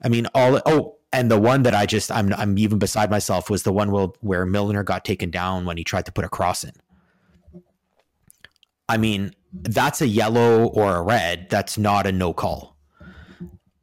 I 0.00 0.08
mean, 0.08 0.28
all, 0.36 0.60
oh, 0.66 0.98
and 1.12 1.28
the 1.28 1.38
one 1.38 1.64
that 1.64 1.74
I 1.74 1.84
just, 1.84 2.12
I'm, 2.12 2.32
I'm 2.34 2.56
even 2.58 2.78
beside 2.78 3.10
myself 3.10 3.50
was 3.50 3.64
the 3.64 3.72
one 3.72 3.90
where, 3.90 4.06
where 4.20 4.46
Milner 4.46 4.84
got 4.84 5.04
taken 5.04 5.32
down 5.32 5.64
when 5.64 5.76
he 5.76 5.82
tried 5.82 6.06
to 6.06 6.12
put 6.12 6.24
a 6.24 6.28
cross 6.28 6.62
in. 6.62 6.70
I 8.88 8.98
mean, 8.98 9.34
that's 9.52 10.00
a 10.00 10.06
yellow 10.06 10.66
or 10.66 10.94
a 10.94 11.02
red. 11.02 11.48
That's 11.50 11.76
not 11.76 12.06
a 12.06 12.12
no 12.12 12.32
call 12.32 12.76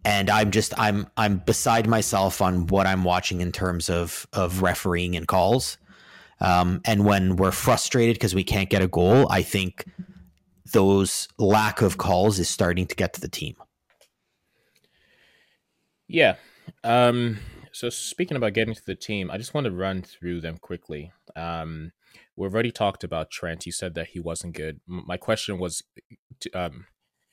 and 0.08 0.30
I'm 0.30 0.52
just 0.52 0.74
I'm 0.80 1.08
I'm 1.18 1.40
beside 1.40 1.86
myself 1.86 2.42
on 2.42 2.68
what 2.68 2.88
I'm 2.88 3.04
watching 3.04 3.42
in 3.42 3.52
terms 3.52 3.90
of 3.90 4.26
of 4.32 4.62
refereeing 4.62 5.18
and 5.18 5.28
calls. 5.28 5.78
Um, 6.40 6.80
and 6.86 7.04
when 7.04 7.36
we're 7.36 7.52
frustrated 7.52 8.16
because 8.16 8.34
we 8.34 8.46
can't 8.46 8.70
get 8.70 8.82
a 8.82 8.88
goal, 8.88 9.28
I 9.30 9.42
think 9.42 9.84
those 10.72 11.28
lack 11.38 11.82
of 11.82 11.98
calls 11.98 12.40
is 12.40 12.48
starting 12.48 12.88
to 12.88 12.96
get 12.96 13.14
to 13.14 13.22
the 13.22 13.28
team. 13.28 13.56
Yeah. 16.08 16.36
Um, 16.86 17.40
so 17.74 17.90
speaking 17.90 18.38
about 18.38 18.54
getting 18.54 18.76
to 18.76 18.86
the 18.86 18.96
team, 18.96 19.30
I 19.30 19.38
just 19.38 19.54
want 19.54 19.66
to 19.66 19.72
run 19.72 20.04
through 20.04 20.40
them 20.40 20.58
quickly. 20.58 21.12
Um, 21.36 21.92
we've 22.38 22.54
already 22.54 22.72
talked 22.72 23.04
about 23.04 23.30
Trent. 23.30 23.66
You 23.66 23.74
said 23.74 23.94
that 23.96 24.08
he 24.08 24.22
wasn't 24.22 24.56
good. 24.56 24.80
My 24.88 25.18
question 25.18 25.60
was 25.60 25.84
to, 26.40 26.52
um, 26.52 26.86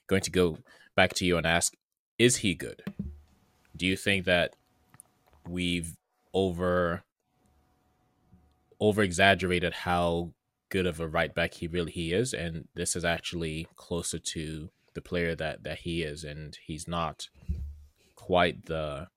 going 0.08 0.22
to 0.22 0.30
go 0.32 0.58
back 0.96 1.12
to 1.14 1.24
you 1.24 1.36
and 1.36 1.46
ask 1.46 1.74
is 2.18 2.36
he 2.36 2.54
good? 2.54 2.82
Do 3.76 3.86
you 3.86 3.96
think 3.96 4.24
that 4.24 4.54
we've 5.48 5.96
over 6.32 7.02
over 8.80 9.02
exaggerated 9.02 9.72
how 9.72 10.32
good 10.68 10.86
of 10.86 11.00
a 11.00 11.06
right 11.06 11.34
back 11.34 11.54
he 11.54 11.66
really 11.66 11.92
he 11.92 12.12
is, 12.12 12.32
and 12.32 12.68
this 12.74 12.96
is 12.96 13.04
actually 13.04 13.66
closer 13.76 14.18
to 14.18 14.70
the 14.94 15.00
player 15.00 15.34
that 15.34 15.62
that 15.64 15.78
he 15.80 16.02
is, 16.02 16.24
and 16.24 16.58
he's 16.64 16.88
not 16.88 17.28
quite 18.14 18.66
the. 18.66 19.08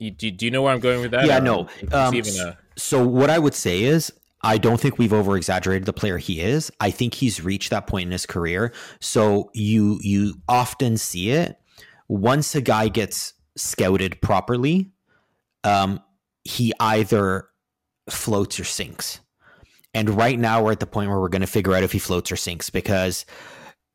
You, 0.00 0.12
do, 0.12 0.30
do 0.30 0.44
you 0.44 0.52
know 0.52 0.62
where 0.62 0.72
I'm 0.72 0.78
going 0.78 1.00
with 1.00 1.10
that? 1.10 1.26
Yeah, 1.26 1.40
no. 1.40 1.68
Um, 1.90 2.14
a... 2.14 2.56
So 2.76 3.04
what 3.04 3.30
I 3.30 3.38
would 3.40 3.54
say 3.54 3.82
is 3.82 4.12
I 4.42 4.58
don't 4.58 4.80
think 4.80 4.98
we've 4.98 5.12
over 5.12 5.36
exaggerated 5.36 5.86
the 5.86 5.92
player 5.92 6.18
he 6.18 6.40
is. 6.40 6.70
I 6.80 6.90
think 6.90 7.14
he's 7.14 7.42
reached 7.42 7.70
that 7.70 7.86
point 7.86 8.06
in 8.06 8.12
his 8.12 8.26
career. 8.26 8.72
So 9.00 9.50
you 9.52 9.98
you 10.02 10.34
often 10.48 10.96
see 10.96 11.30
it 11.30 11.60
once 12.08 12.54
a 12.54 12.60
guy 12.60 12.88
gets 12.88 13.34
scouted 13.56 14.20
properly, 14.22 14.90
um, 15.64 16.00
he 16.44 16.72
either 16.80 17.48
floats 18.08 18.58
or 18.58 18.64
sinks. 18.64 19.20
And 19.94 20.10
right 20.10 20.38
now 20.38 20.62
we're 20.62 20.72
at 20.72 20.80
the 20.80 20.86
point 20.86 21.10
where 21.10 21.20
we're 21.20 21.28
going 21.28 21.42
to 21.42 21.46
figure 21.46 21.74
out 21.74 21.82
if 21.82 21.92
he 21.92 21.98
floats 21.98 22.30
or 22.30 22.36
sinks 22.36 22.70
because 22.70 23.26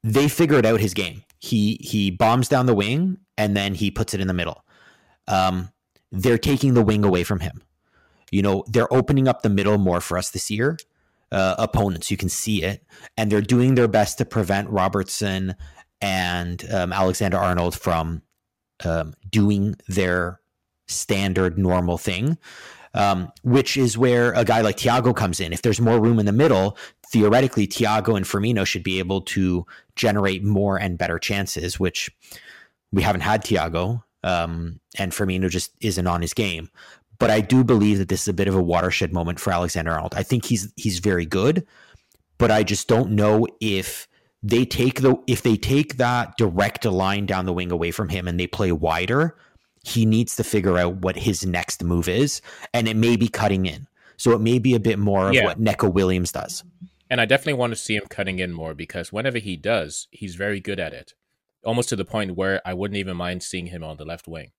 they 0.03 0.27
figured 0.27 0.65
out 0.65 0.79
his 0.79 0.93
game. 0.93 1.23
He 1.39 1.79
he 1.81 2.12
bombs 2.12 2.47
down 2.47 2.65
the 2.65 2.75
wing 2.75 3.17
and 3.38 3.55
then 3.55 3.73
he 3.73 3.91
puts 3.91 4.13
it 4.13 4.21
in 4.21 4.27
the 4.27 4.33
middle. 4.33 4.63
Um, 5.27 5.71
they're 6.12 6.38
taking 6.38 6.73
the 6.73 6.83
wing 6.83 7.03
away 7.03 7.23
from 7.23 7.39
him 7.39 7.62
you 8.34 8.42
know, 8.42 8.63
they're 8.68 8.92
opening 8.94 9.28
up 9.28 9.42
the 9.42 9.50
middle 9.50 9.78
more 9.78 10.02
for 10.02 10.18
us 10.18 10.32
this 10.32 10.50
year. 10.50 10.78
Uh, 11.32 11.56
opponents, 11.58 12.12
you 12.12 12.18
can 12.18 12.30
see 12.30 12.63
it, 12.63 12.84
and 13.18 13.32
they're 13.32 13.42
doing 13.42 13.75
their 13.75 13.88
best 13.88 14.18
to 14.18 14.25
prevent 14.25 14.70
Robertson 14.70 15.56
and 16.02 16.63
um, 16.72 16.94
Alexander 16.94 17.38
Arnold 17.38 17.75
from 17.75 18.22
um, 18.86 19.13
doing 19.30 19.75
their 19.88 20.40
standard 20.88 21.58
normal 21.58 21.98
thing. 21.98 22.38
Um, 22.96 23.32
which 23.42 23.75
is 23.75 23.98
where 23.98 24.34
a 24.34 24.46
guy 24.46 24.62
like 24.62 24.78
Thiago 24.78 25.16
comes 25.16 25.40
in. 25.40 25.52
If 25.52 25.63
there's 25.63 25.82
more 25.82 26.00
room 26.00 26.20
in 26.20 26.28
the 26.28 26.32
middle, 26.32 26.78
theoretically, 27.08 27.66
Thiago 27.66 28.16
and 28.16 28.24
Firmino 28.24 28.68
should 28.68 28.84
be 28.84 29.00
able 29.00 29.22
to 29.22 29.66
generate 29.96 30.44
more 30.44 30.78
and 30.78 30.96
better 30.96 31.18
chances, 31.18 31.80
which 31.80 32.12
we 32.92 33.02
haven't 33.02 33.22
had 33.22 33.44
Thiago. 33.44 34.04
um, 34.24 34.80
and 34.98 35.12
Firmino 35.12 35.50
just 35.50 35.72
isn't 35.82 36.08
on 36.08 36.22
his 36.22 36.34
game. 36.34 36.70
But 37.20 37.29
I 37.29 37.41
do 37.41 37.63
believe 37.63 38.00
that 38.00 38.10
this 38.10 38.24
is 38.24 38.27
a 38.27 38.34
bit 38.34 38.48
of 38.48 38.55
a 38.55 38.62
watershed 38.62 39.13
moment 39.13 39.39
for 39.39 39.53
Alexander 39.53 39.91
Arnold. 39.91 40.13
I 40.15 40.24
think 40.24 40.46
he's 40.46 40.72
he's 40.75 41.00
very 41.00 41.25
good, 41.25 41.65
but 42.38 42.51
I 42.51 42.63
just 42.63 42.88
don't 42.88 43.12
know 43.12 43.48
if 43.60 44.08
they 44.41 44.65
take 44.65 45.01
the 45.01 45.15
if 45.27 45.41
they 45.41 45.55
take 45.55 45.98
that 45.98 46.38
direct 46.38 46.86
line 46.86 47.25
down 47.25 47.46
the 47.46 47.53
wing 47.53 47.72
away 47.72 47.91
from 47.91 48.10
him 48.10 48.27
and 48.27 48.39
they 48.39 48.48
play 48.48 48.72
wider, 48.72 49.38
he 49.84 50.05
needs 50.05 50.36
to 50.36 50.43
figure 50.43 50.77
out 50.77 50.98
what 50.98 51.15
his 51.15 51.46
next 51.46 51.84
move 51.84 52.10
is, 52.10 52.41
and 52.74 52.88
it 52.88 52.98
may 52.98 53.15
be 53.15 53.27
cutting 53.27 53.65
in. 53.65 53.88
So 54.17 54.32
it 54.32 54.41
may 54.41 54.60
be 54.60 54.75
a 54.75 54.79
bit 54.79 55.00
more 55.00 55.29
of 55.29 55.34
yeah. 55.34 55.46
what 55.46 55.60
Neco 55.60 55.89
Williams 55.89 56.32
does. 56.32 56.63
And 57.10 57.20
I 57.22 57.25
definitely 57.25 57.53
want 57.53 57.72
to 57.72 57.77
see 57.77 57.96
him 57.96 58.05
cutting 58.10 58.39
in 58.39 58.51
more 58.51 58.74
because 58.74 59.12
whenever 59.12 59.38
he 59.38 59.55
does, 59.55 60.08
he's 60.12 60.36
very 60.36 60.60
good 60.60 60.79
at 60.79 60.93
it. 60.93 61.13
Almost 61.63 61.89
to 61.89 61.96
the 61.96 62.05
point 62.05 62.36
where 62.36 62.62
I 62.65 62.74
wouldn't 62.74 62.98
even 62.98 63.17
mind 63.17 63.43
seeing 63.43 63.67
him 63.67 63.84
on 63.84 63.98
the 63.98 64.05
left 64.05 64.27
wing. 64.27 64.51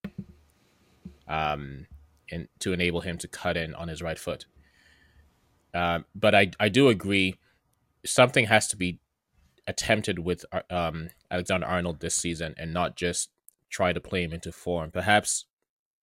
Um, 1.27 1.87
and 2.31 2.49
to 2.61 2.73
enable 2.73 3.01
him 3.01 3.19
to 3.19 3.29
cut 3.29 3.57
in 3.57 3.75
on 3.75 3.89
his 3.89 4.03
right 4.03 4.19
foot. 4.19 4.47
Um, 5.73 6.05
but 6.15 6.35
I 6.35 6.51
I 6.61 6.69
do 6.69 6.89
agree, 6.89 7.37
something 8.05 8.47
has 8.47 8.69
to 8.69 8.77
be 8.77 9.01
attempted 9.67 10.21
with 10.21 10.45
uh, 10.53 10.61
um, 10.71 11.11
Alexander 11.31 11.67
Arnold 11.67 12.01
this 12.01 12.15
season, 12.15 12.55
and 12.57 12.73
not 12.73 12.97
just 12.97 13.31
try 13.71 13.93
to 13.93 14.01
play 14.01 14.23
him 14.23 14.33
into 14.33 14.53
form. 14.53 14.91
Perhaps 14.91 15.47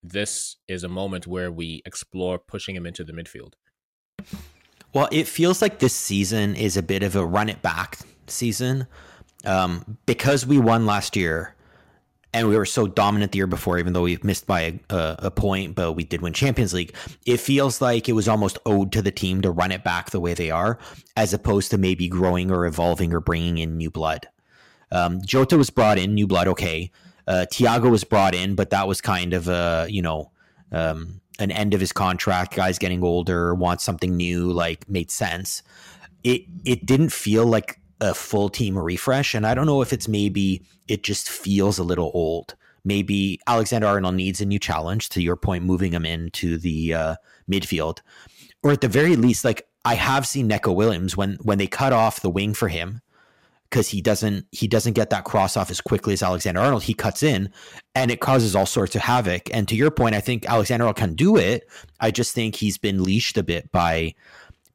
this 0.03 0.57
is 0.67 0.83
a 0.83 0.89
moment 0.89 1.27
where 1.27 1.51
we 1.51 1.81
explore 1.85 2.37
pushing 2.37 2.75
him 2.75 2.85
into 2.85 3.03
the 3.03 3.13
midfield. 3.13 3.53
Well, 4.93 5.07
it 5.11 5.27
feels 5.27 5.61
like 5.61 5.79
this 5.79 5.95
season 5.95 6.55
is 6.55 6.75
a 6.75 6.83
bit 6.83 7.03
of 7.03 7.15
a 7.15 7.25
run 7.25 7.49
it 7.49 7.61
back 7.61 7.99
season 8.27 8.87
um, 9.45 9.97
because 10.05 10.45
we 10.45 10.57
won 10.57 10.85
last 10.85 11.15
year 11.15 11.55
and 12.33 12.47
we 12.47 12.55
were 12.55 12.65
so 12.65 12.87
dominant 12.87 13.31
the 13.31 13.37
year 13.37 13.47
before, 13.47 13.77
even 13.77 13.93
though 13.93 14.03
we 14.03 14.17
missed 14.23 14.47
by 14.47 14.79
a, 14.89 15.15
a, 15.19 15.31
point, 15.31 15.75
but 15.75 15.93
we 15.93 16.03
did 16.03 16.21
win 16.21 16.33
Champions 16.33 16.73
League. 16.73 16.95
It 17.25 17.37
feels 17.37 17.81
like 17.81 18.07
it 18.07 18.13
was 18.13 18.27
almost 18.27 18.57
owed 18.65 18.91
to 18.93 19.01
the 19.01 19.11
team 19.11 19.41
to 19.41 19.51
run 19.51 19.71
it 19.71 19.83
back 19.83 20.11
the 20.11 20.19
way 20.19 20.33
they 20.33 20.49
are, 20.49 20.79
as 21.17 21.33
opposed 21.33 21.71
to 21.71 21.77
maybe 21.77 22.07
growing 22.07 22.49
or 22.49 22.65
evolving 22.65 23.13
or 23.13 23.19
bringing 23.19 23.57
in 23.57 23.77
new 23.77 23.91
blood. 23.91 24.29
Um, 24.91 25.21
Jota 25.25 25.57
was 25.57 25.69
brought 25.69 25.97
in, 25.97 26.13
new 26.13 26.27
blood, 26.27 26.47
okay. 26.47 26.91
Uh, 27.27 27.45
Thiago 27.51 27.91
was 27.91 28.03
brought 28.03 28.33
in, 28.33 28.55
but 28.55 28.69
that 28.69 28.87
was 28.87 29.01
kind 29.01 29.33
of 29.33 29.47
a 29.47 29.87
you 29.89 30.01
know 30.01 30.31
um, 30.71 31.21
an 31.39 31.51
end 31.51 31.73
of 31.73 31.79
his 31.79 31.91
contract. 31.91 32.55
Guys 32.55 32.79
getting 32.79 33.03
older, 33.03 33.53
want 33.53 33.81
something 33.81 34.15
new, 34.15 34.51
like 34.51 34.89
made 34.89 35.11
sense. 35.11 35.63
It 36.23 36.43
it 36.65 36.85
didn't 36.85 37.11
feel 37.11 37.45
like 37.45 37.80
a 38.01 38.13
full 38.13 38.49
team 38.49 38.77
refresh. 38.77 39.33
And 39.33 39.47
I 39.47 39.53
don't 39.53 39.67
know 39.67 39.81
if 39.81 39.93
it's 39.93 40.07
maybe 40.07 40.63
it 40.87 41.03
just 41.03 41.29
feels 41.29 41.77
a 41.77 41.83
little 41.83 42.11
old. 42.13 42.55
Maybe 42.83 43.39
Alexander 43.45 43.87
Arnold 43.87 44.15
needs 44.15 44.41
a 44.41 44.45
new 44.45 44.57
challenge, 44.57 45.09
to 45.09 45.21
your 45.21 45.35
point, 45.35 45.63
moving 45.63 45.93
him 45.93 46.05
into 46.05 46.57
the 46.57 46.93
uh, 46.93 47.15
midfield. 47.49 47.99
Or 48.63 48.71
at 48.71 48.81
the 48.81 48.87
very 48.87 49.15
least, 49.15 49.45
like 49.45 49.67
I 49.85 49.93
have 49.95 50.27
seen 50.27 50.47
Neco 50.47 50.71
Williams 50.71 51.15
when 51.15 51.37
when 51.43 51.59
they 51.59 51.67
cut 51.67 51.93
off 51.93 52.21
the 52.21 52.29
wing 52.29 52.53
for 52.53 52.67
him 52.67 53.01
because 53.69 53.87
he 53.87 54.01
doesn't 54.01 54.45
he 54.51 54.67
doesn't 54.67 54.93
get 54.93 55.09
that 55.11 55.23
cross 55.23 55.55
off 55.55 55.71
as 55.71 55.79
quickly 55.79 56.13
as 56.13 56.21
Alexander 56.21 56.59
Arnold. 56.59 56.83
He 56.83 56.93
cuts 56.93 57.23
in 57.23 57.51
and 57.95 58.11
it 58.11 58.19
causes 58.19 58.55
all 58.55 58.65
sorts 58.65 58.95
of 58.95 59.01
havoc. 59.01 59.49
And 59.53 59.67
to 59.69 59.75
your 59.75 59.91
point, 59.91 60.13
I 60.13 60.19
think 60.19 60.45
Alexander 60.45 60.83
Arnold 60.85 60.97
can 60.97 61.15
do 61.15 61.37
it. 61.37 61.67
I 61.99 62.11
just 62.11 62.35
think 62.35 62.55
he's 62.55 62.77
been 62.77 63.03
leashed 63.03 63.37
a 63.37 63.43
bit 63.43 63.71
by 63.71 64.13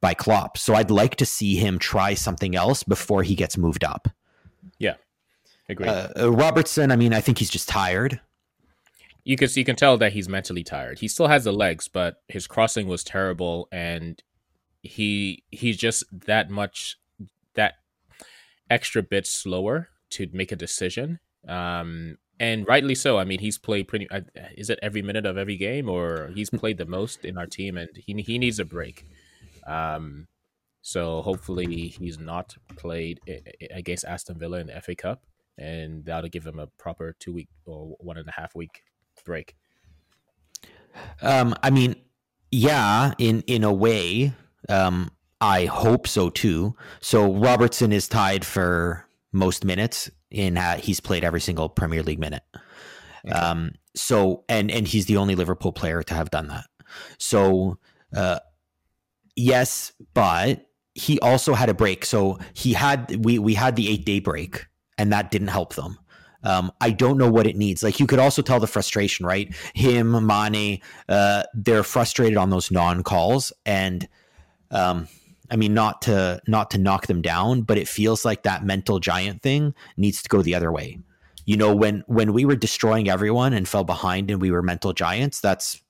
by 0.01 0.13
Klopp. 0.13 0.57
So 0.57 0.75
I'd 0.75 0.91
like 0.91 1.15
to 1.17 1.25
see 1.25 1.55
him 1.55 1.79
try 1.79 2.13
something 2.13 2.55
else 2.55 2.83
before 2.83 3.23
he 3.23 3.35
gets 3.35 3.57
moved 3.57 3.83
up. 3.83 4.07
Yeah, 4.79 4.95
agree. 5.69 5.87
Uh, 5.87 6.09
uh, 6.19 6.31
Robertson, 6.31 6.91
I 6.91 6.95
mean, 6.95 7.13
I 7.13 7.21
think 7.21 7.37
he's 7.39 7.49
just 7.49 7.69
tired. 7.69 8.19
You 9.23 9.35
can 9.35 9.49
you 9.55 9.65
can 9.65 9.75
tell 9.75 9.97
that 9.97 10.13
he's 10.13 10.29
mentally 10.29 10.63
tired. 10.63 10.99
He 10.99 11.07
still 11.07 11.27
has 11.27 11.43
the 11.43 11.51
legs, 11.51 11.87
but 11.87 12.21
his 12.29 12.47
crossing 12.47 12.87
was 12.87 13.03
terrible, 13.03 13.67
and 13.71 14.21
he 14.81 15.43
he's 15.51 15.75
just 15.75 16.03
that 16.11 16.49
much 16.49 16.97
that 17.55 17.75
extra 18.69 19.03
bit 19.03 19.27
slower 19.27 19.89
to 20.11 20.29
make 20.31 20.51
a 20.51 20.55
decision. 20.55 21.19
Um, 21.47 22.17
and 22.39 22.67
rightly 22.67 22.95
so. 22.95 23.17
I 23.17 23.25
mean, 23.25 23.39
he's 23.39 23.57
played 23.57 23.87
pretty. 23.87 24.09
Uh, 24.09 24.21
is 24.55 24.69
it 24.69 24.79
every 24.81 25.01
minute 25.01 25.25
of 25.25 25.37
every 25.37 25.57
game, 25.57 25.89
or 25.89 26.31
he's 26.33 26.49
played 26.49 26.77
the 26.77 26.85
most 26.85 27.25
in 27.25 27.37
our 27.37 27.47
team, 27.47 27.77
and 27.77 27.89
he 27.95 28.13
he 28.21 28.37
needs 28.37 28.59
a 28.59 28.65
break. 28.65 29.05
Um, 29.67 30.27
so 30.81 31.21
hopefully 31.21 31.89
he's 31.99 32.17
not 32.17 32.55
played 32.77 33.19
against 33.71 34.05
Aston 34.05 34.39
Villa 34.39 34.59
in 34.59 34.67
the 34.67 34.81
FA 34.81 34.95
Cup 34.95 35.23
and 35.57 36.05
that'll 36.05 36.29
give 36.29 36.45
him 36.45 36.59
a 36.59 36.67
proper 36.67 37.15
two 37.19 37.33
week 37.33 37.49
or 37.65 37.95
one 37.99 38.17
and 38.17 38.27
a 38.27 38.31
half 38.31 38.55
week 38.55 38.83
break. 39.25 39.55
Um, 41.21 41.55
I 41.63 41.69
mean, 41.69 41.95
yeah, 42.51 43.13
in 43.17 43.41
in 43.47 43.63
a 43.63 43.73
way, 43.73 44.33
um, 44.69 45.11
I 45.41 45.65
hope 45.65 46.07
so 46.07 46.29
too. 46.29 46.75
So 46.99 47.33
Robertson 47.33 47.91
is 47.91 48.07
tied 48.07 48.45
for 48.45 49.05
most 49.31 49.65
minutes 49.65 50.09
in 50.31 50.57
uh, 50.57 50.77
he's 50.77 50.99
played 50.99 51.23
every 51.23 51.41
single 51.41 51.69
Premier 51.69 52.03
League 52.03 52.19
minute. 52.19 52.43
Okay. 53.25 53.35
Um, 53.35 53.73
so 53.95 54.43
and 54.47 54.71
and 54.71 54.87
he's 54.87 55.07
the 55.07 55.17
only 55.17 55.35
Liverpool 55.35 55.71
player 55.71 56.03
to 56.03 56.13
have 56.13 56.29
done 56.29 56.47
that. 56.47 56.65
So 57.17 57.79
uh, 58.15 58.39
yes, 59.37 59.93
but 60.13 60.65
he 60.95 61.19
also 61.19 61.53
had 61.53 61.69
a 61.69 61.73
break. 61.73 62.03
So 62.03 62.39
he 62.53 62.73
had 62.73 63.23
we 63.23 63.39
we 63.39 63.53
had 63.53 63.77
the 63.77 63.87
eight 63.87 64.03
day 64.03 64.19
break, 64.19 64.65
and 64.97 65.13
that 65.13 65.31
didn't 65.31 65.49
help 65.49 65.75
them. 65.75 65.97
Um, 66.43 66.71
I 66.81 66.91
don't 66.91 67.17
know 67.17 67.29
what 67.29 67.47
it 67.47 67.55
needs. 67.55 67.83
Like 67.83 67.99
you 67.99 68.07
could 68.07 68.19
also 68.19 68.41
tell 68.41 68.59
the 68.59 68.67
frustration, 68.67 69.25
right? 69.25 69.53
Him, 69.73 70.25
Mane, 70.25 70.81
uh, 71.07 71.43
they're 71.53 71.83
frustrated 71.83 72.37
on 72.37 72.49
those 72.49 72.71
non 72.71 73.03
calls, 73.03 73.53
and 73.65 74.07
um, 74.71 75.07
I 75.49 75.55
mean, 75.55 75.73
not 75.73 76.01
to 76.03 76.41
not 76.47 76.71
to 76.71 76.77
knock 76.77 77.07
them 77.07 77.21
down, 77.21 77.61
but 77.61 77.77
it 77.77 77.87
feels 77.87 78.25
like 78.25 78.43
that 78.43 78.65
mental 78.65 78.99
giant 78.99 79.41
thing 79.41 79.73
needs 79.95 80.21
to 80.23 80.29
go 80.29 80.41
the 80.41 80.55
other 80.55 80.71
way. 80.71 80.99
You 81.45 81.57
know, 81.57 81.75
when 81.75 82.03
when 82.07 82.33
we 82.33 82.43
were 82.43 82.55
destroying 82.55 83.09
everyone 83.09 83.53
and 83.53 83.67
fell 83.67 83.83
behind, 83.83 84.31
and 84.31 84.41
we 84.41 84.51
were 84.51 84.61
mental 84.61 84.93
giants, 84.93 85.39
that's 85.41 85.81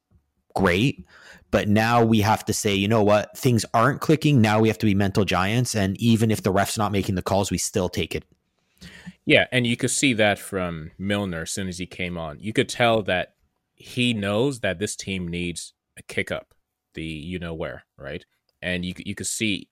great. 0.54 1.06
But 1.52 1.70
now 1.70 2.04
we 2.04 2.22
have 2.22 2.44
to 2.46 2.54
say, 2.54 2.76
you 2.76 2.88
know 2.88 3.04
what, 3.04 3.38
things 3.38 3.66
aren't 3.74 4.02
clicking. 4.02 4.42
Now 4.42 4.60
we 4.60 4.68
have 4.68 4.78
to 4.80 4.86
be 4.86 4.96
mental 4.96 5.26
giants, 5.26 5.76
and 5.76 5.96
even 6.02 6.32
if 6.32 6.44
the 6.44 6.52
ref's 6.52 6.78
not 6.78 6.92
making 6.92 7.16
the 7.16 7.22
calls, 7.22 7.52
we 7.52 7.58
still 7.58 7.90
take 7.90 8.16
it 8.16 8.26
yeah, 9.28 9.46
and 9.52 9.68
you 9.68 9.76
could 9.76 9.92
see 9.92 10.14
that 10.14 10.40
from 10.40 10.92
Milner 10.98 11.42
as 11.42 11.52
soon 11.52 11.68
as 11.68 11.80
he 11.80 11.86
came 11.86 12.18
on. 12.18 12.40
You 12.40 12.54
could 12.54 12.70
tell 12.70 13.02
that 13.04 13.34
he 13.76 14.14
knows 14.14 14.62
that 14.62 14.80
this 14.80 14.96
team 14.96 15.28
needs 15.28 15.74
a 15.98 16.02
kick 16.02 16.32
up, 16.32 16.54
the 16.94 17.04
you 17.04 17.38
know 17.38 17.54
where, 17.54 17.84
right? 17.98 18.26
And 18.62 18.86
you 18.86 18.94
you 18.98 19.16
could 19.16 19.28
see 19.28 19.68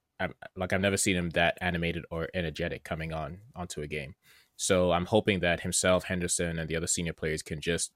like 0.56 0.74
I've 0.74 0.82
never 0.82 0.98
seen 0.98 1.16
him 1.16 1.30
that 1.30 1.56
animated 1.62 2.04
or 2.10 2.28
energetic 2.34 2.84
coming 2.84 3.14
on 3.14 3.38
onto 3.54 3.80
a 3.80 3.86
game. 3.86 4.14
So 4.56 4.92
I'm 4.92 5.06
hoping 5.06 5.40
that 5.40 5.60
himself, 5.60 6.04
Henderson, 6.04 6.58
and 6.58 6.68
the 6.68 6.76
other 6.76 6.86
senior 6.86 7.14
players 7.14 7.42
can 7.42 7.58
just 7.58 7.92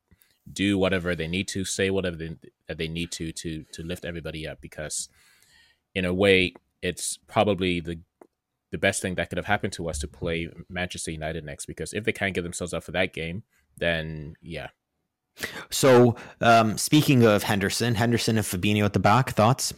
do 0.52 0.78
whatever 0.78 1.14
they 1.14 1.28
need 1.28 1.48
to, 1.48 1.64
say 1.64 1.90
whatever 1.90 2.16
they, 2.16 2.36
that 2.68 2.78
they 2.78 2.88
need 2.88 3.10
to 3.12 3.32
to 3.32 3.64
to 3.72 3.82
lift 3.82 4.04
everybody 4.04 4.46
up 4.46 4.60
because 4.60 5.08
in 5.94 6.04
a 6.04 6.14
way 6.14 6.54
it's 6.82 7.18
probably 7.26 7.80
the 7.80 8.00
the 8.70 8.78
best 8.78 9.02
thing 9.02 9.16
that 9.16 9.28
could 9.28 9.38
have 9.38 9.46
happened 9.46 9.72
to 9.72 9.88
us 9.88 9.98
to 9.98 10.06
play 10.06 10.48
Manchester 10.68 11.10
United 11.10 11.44
next 11.44 11.66
because 11.66 11.92
if 11.92 12.04
they 12.04 12.12
can't 12.12 12.34
get 12.34 12.42
themselves 12.42 12.72
up 12.72 12.84
for 12.84 12.92
that 12.92 13.12
game, 13.12 13.42
then 13.76 14.34
yeah. 14.40 14.68
So 15.70 16.14
um, 16.40 16.78
speaking 16.78 17.24
of 17.24 17.42
Henderson, 17.42 17.96
Henderson 17.96 18.36
and 18.36 18.46
Fabinho 18.46 18.84
at 18.84 18.92
the 18.92 19.00
back, 19.00 19.30
thoughts? 19.30 19.72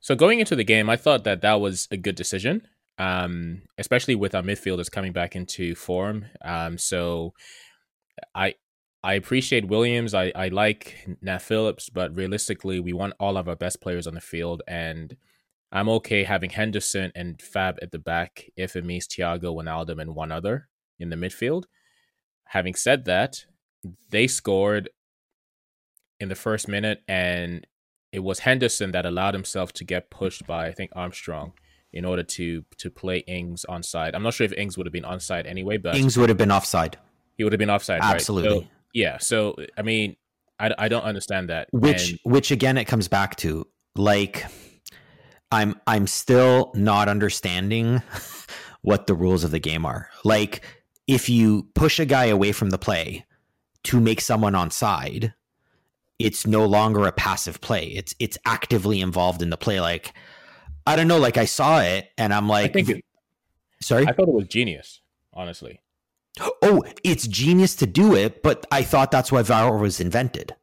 So 0.00 0.14
going 0.14 0.40
into 0.40 0.56
the 0.56 0.64
game, 0.64 0.88
I 0.88 0.96
thought 0.96 1.24
that 1.24 1.42
that 1.42 1.60
was 1.60 1.88
a 1.90 1.96
good 1.96 2.14
decision, 2.14 2.66
um, 2.98 3.62
especially 3.76 4.14
with 4.14 4.34
our 4.34 4.42
midfielders 4.42 4.90
coming 4.90 5.12
back 5.12 5.36
into 5.36 5.74
form. 5.74 6.26
Um, 6.42 6.78
so 6.78 7.34
I 8.34 8.54
I 9.02 9.14
appreciate 9.14 9.68
Williams. 9.68 10.12
I, 10.12 10.32
I 10.34 10.48
like 10.48 11.06
Nat 11.22 11.38
Phillips, 11.38 11.88
but 11.88 12.14
realistically, 12.16 12.80
we 12.80 12.92
want 12.92 13.14
all 13.20 13.36
of 13.36 13.48
our 13.48 13.56
best 13.56 13.80
players 13.80 14.06
on 14.06 14.14
the 14.14 14.20
field, 14.20 14.62
and 14.66 15.16
I'm 15.70 15.88
okay 15.88 16.24
having 16.24 16.50
Henderson 16.50 17.12
and 17.14 17.40
Fab 17.40 17.78
at 17.80 17.92
the 17.92 17.98
back 17.98 18.50
if 18.56 18.74
it 18.74 18.84
means 18.84 19.06
Thiago, 19.06 19.54
Wijnaldum, 19.54 20.00
and 20.00 20.14
one 20.14 20.32
other 20.32 20.68
in 20.98 21.10
the 21.10 21.16
midfield. 21.16 21.64
Having 22.46 22.74
said 22.74 23.04
that, 23.04 23.44
they 24.10 24.26
scored 24.26 24.90
in 26.18 26.28
the 26.28 26.34
first 26.34 26.66
minute, 26.66 27.02
and 27.06 27.66
it 28.10 28.20
was 28.20 28.40
Henderson 28.40 28.90
that 28.92 29.06
allowed 29.06 29.34
himself 29.34 29.72
to 29.74 29.84
get 29.84 30.10
pushed 30.10 30.46
by 30.46 30.66
I 30.66 30.72
think 30.72 30.90
Armstrong 30.96 31.52
in 31.92 32.04
order 32.04 32.22
to 32.22 32.64
to 32.78 32.90
play 32.90 33.18
Ings 33.18 33.64
onside. 33.68 34.10
I'm 34.14 34.22
not 34.22 34.34
sure 34.34 34.44
if 34.44 34.52
Ings 34.54 34.76
would 34.76 34.86
have 34.86 34.92
been 34.92 35.04
onside 35.04 35.46
anyway, 35.46 35.76
but 35.76 35.94
Ings 35.94 36.16
would 36.16 36.30
have 36.30 36.38
been 36.38 36.50
offside. 36.50 36.98
He 37.36 37.44
would 37.44 37.52
have 37.52 37.60
been 37.60 37.70
offside. 37.70 38.00
Absolutely. 38.02 38.50
Right? 38.50 38.62
So, 38.62 38.70
yeah. 38.92 39.18
So 39.18 39.56
I 39.76 39.82
mean, 39.82 40.16
I, 40.58 40.72
I 40.78 40.88
don't 40.88 41.04
understand 41.04 41.48
that. 41.50 41.68
Which 41.72 42.10
and, 42.10 42.18
which 42.24 42.50
again, 42.50 42.76
it 42.76 42.84
comes 42.86 43.08
back 43.08 43.36
to 43.36 43.66
like 43.94 44.44
I'm 45.50 45.80
I'm 45.86 46.06
still 46.06 46.72
not 46.74 47.08
understanding 47.08 48.02
what 48.82 49.06
the 49.06 49.14
rules 49.14 49.44
of 49.44 49.50
the 49.50 49.58
game 49.58 49.86
are. 49.86 50.08
Like 50.24 50.64
if 51.06 51.28
you 51.28 51.68
push 51.74 51.98
a 51.98 52.04
guy 52.06 52.26
away 52.26 52.52
from 52.52 52.70
the 52.70 52.78
play 52.78 53.24
to 53.84 54.00
make 54.00 54.20
someone 54.20 54.54
on 54.54 54.70
side, 54.70 55.32
it's 56.18 56.46
no 56.46 56.66
longer 56.66 57.06
a 57.06 57.12
passive 57.12 57.60
play. 57.60 57.86
It's 57.86 58.14
it's 58.18 58.38
actively 58.44 59.00
involved 59.00 59.42
in 59.42 59.50
the 59.50 59.56
play. 59.56 59.80
Like 59.80 60.12
I 60.86 60.96
don't 60.96 61.08
know, 61.08 61.18
like 61.18 61.36
I 61.36 61.44
saw 61.44 61.80
it 61.80 62.08
and 62.18 62.32
I'm 62.32 62.48
like 62.48 62.74
it, 62.74 63.04
sorry? 63.80 64.06
I 64.06 64.12
thought 64.12 64.28
it 64.28 64.34
was 64.34 64.48
genius, 64.48 65.00
honestly. 65.32 65.80
Oh, 66.62 66.84
it's 67.02 67.26
genius 67.26 67.74
to 67.76 67.86
do 67.86 68.14
it, 68.14 68.42
but 68.42 68.64
I 68.70 68.82
thought 68.82 69.10
that's 69.10 69.32
why 69.32 69.42
VAR 69.42 69.76
was 69.76 70.00
invented 70.00 70.54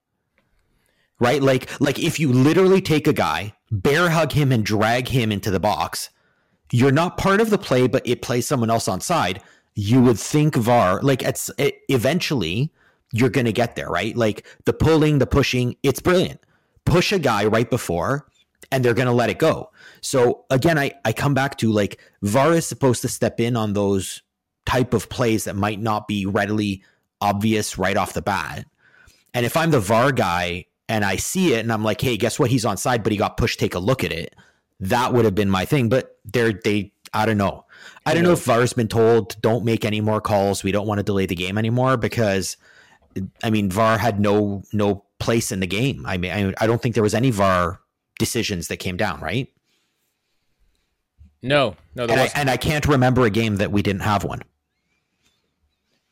right? 1.20 1.42
Like 1.42 1.70
like 1.80 2.00
if 2.00 2.20
you 2.20 2.32
literally 2.32 2.82
take 2.82 3.08
a 3.08 3.14
guy, 3.14 3.54
bear 3.72 4.10
hug 4.10 4.32
him 4.32 4.52
and 4.52 4.66
drag 4.66 5.08
him 5.08 5.32
into 5.32 5.52
the 5.52 5.60
box, 5.60 6.10
you're 6.72 6.92
not 6.92 7.18
part 7.18 7.42
of 7.42 7.50
the 7.50 7.58
play, 7.58 7.88
but 7.88 8.06
it 8.08 8.22
plays 8.22 8.48
someone 8.48 8.70
else 8.70 8.88
on 8.88 9.02
side. 9.02 9.42
You 9.76 10.02
would 10.02 10.20
think 10.20 10.56
VAR 10.56 11.02
like 11.02 11.24
it's 11.24 11.50
it, 11.58 11.80
eventually 11.90 12.72
you're 13.12 13.30
going 13.30 13.46
to 13.46 13.54
get 13.54 13.76
there, 13.76 13.90
right? 13.90 14.16
Like 14.16 14.46
the 14.66 14.74
pulling, 14.74 15.20
the 15.20 15.28
pushing, 15.28 15.76
it's 15.84 16.00
brilliant. 16.00 16.40
Push 16.86 17.12
a 17.12 17.20
guy 17.20 17.46
right 17.46 17.70
before 17.70 18.28
and 18.72 18.84
they're 18.84 18.94
going 18.94 19.08
to 19.08 19.14
let 19.14 19.30
it 19.30 19.38
go. 19.38 19.72
So 20.02 20.46
again, 20.50 20.78
I 20.78 20.92
I 21.04 21.14
come 21.14 21.34
back 21.34 21.58
to 21.60 21.72
like 21.72 22.00
VAR 22.22 22.54
is 22.54 22.66
supposed 22.66 23.02
to 23.04 23.08
step 23.08 23.40
in 23.40 23.56
on 23.56 23.74
those 23.74 24.22
type 24.66 24.94
of 24.94 25.10
plays 25.10 25.46
that 25.46 25.56
might 25.56 25.80
not 25.80 26.08
be 26.08 26.26
readily 26.26 26.84
obvious 27.22 27.78
right 27.78 27.98
off 27.98 28.14
the 28.14 28.22
bat. 28.22 28.66
And 29.34 29.46
if 29.46 29.58
I'm 29.58 29.72
the 29.72 29.80
VAR 29.80 30.12
guy 30.12 30.66
and 30.88 31.04
I 31.04 31.18
see 31.18 31.54
it 31.54 31.60
and 31.60 31.72
I'm 31.72 31.84
like, 31.84 32.02
hey, 32.02 32.18
guess 32.18 32.40
what? 32.40 32.50
He's 32.50 32.66
on 32.66 32.78
side, 32.78 33.04
but 33.04 33.12
he 33.12 33.18
got 33.18 33.38
pushed. 33.38 33.60
Take 33.60 33.76
a 33.76 33.80
look 33.80 34.04
at 34.04 34.12
it. 34.12 34.36
That 34.80 35.14
would 35.14 35.26
have 35.26 35.36
been 35.36 35.50
my 35.50 35.66
thing. 35.66 35.90
But 35.90 36.18
they're 36.26 36.54
they 36.54 36.92
I 37.14 37.26
don't 37.26 37.38
know. 37.38 37.66
I 38.06 38.14
don't 38.14 38.24
know 38.24 38.34
if 38.34 38.44
VAR's 38.44 38.74
been 38.74 38.88
told 38.88 39.40
don't 39.42 39.64
make 39.64 39.86
any 39.86 40.02
more 40.02 40.22
calls. 40.22 40.64
We 40.64 40.72
don't 40.72 40.88
want 40.88 41.00
to 41.00 41.04
delay 41.04 41.26
the 41.26 41.36
game 41.36 41.58
anymore 41.58 41.98
because 41.98 42.58
I 43.44 43.50
mean 43.50 43.70
VAR 43.70 43.98
had 43.98 44.20
no 44.20 44.64
no 44.74 45.06
place 45.20 45.52
in 45.52 45.60
the 45.60 45.68
game. 45.68 46.06
I 46.06 46.18
mean 46.18 46.32
I, 46.32 46.64
I 46.64 46.68
don't 46.68 46.82
think 46.82 46.96
there 46.96 47.04
was 47.04 47.16
any 47.16 47.32
VAR 47.32 47.82
decisions 48.20 48.68
that 48.68 48.78
came 48.78 48.98
down, 48.98 49.22
right? 49.22 49.52
No, 51.42 51.76
no, 51.94 52.04
and 52.04 52.20
I, 52.20 52.30
and 52.34 52.50
I 52.50 52.58
can't 52.58 52.88
remember 52.88 53.24
a 53.24 53.30
game 53.30 53.58
that 53.58 53.72
we 53.72 53.84
didn't 53.84 54.02
have 54.02 54.24
one. 54.24 54.42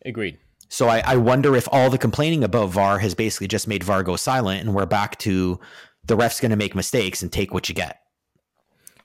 Agreed. 0.06 0.38
So 0.70 0.88
I, 0.88 1.04
I 1.06 1.18
wonder 1.18 1.56
if 1.56 1.68
all 1.72 1.89
the 1.89 1.98
complaining 1.98 2.44
about 2.44 2.70
VAR 2.70 3.00
has 3.00 3.13
basically 3.13 3.48
just 3.48 3.68
made 3.68 3.84
VAR 3.84 4.02
go 4.04 4.16
silent, 4.16 4.62
and 4.62 4.74
we're 4.74 4.86
back 4.86 5.20
to 5.20 5.60
the 6.04 6.16
ref's 6.16 6.39
going 6.39 6.50
to 6.50 6.58
make 6.58 6.76
mistakes 6.76 7.22
and 7.22 7.32
take 7.32 7.54
what 7.54 7.70
you 7.70 7.76
get. 7.76 8.00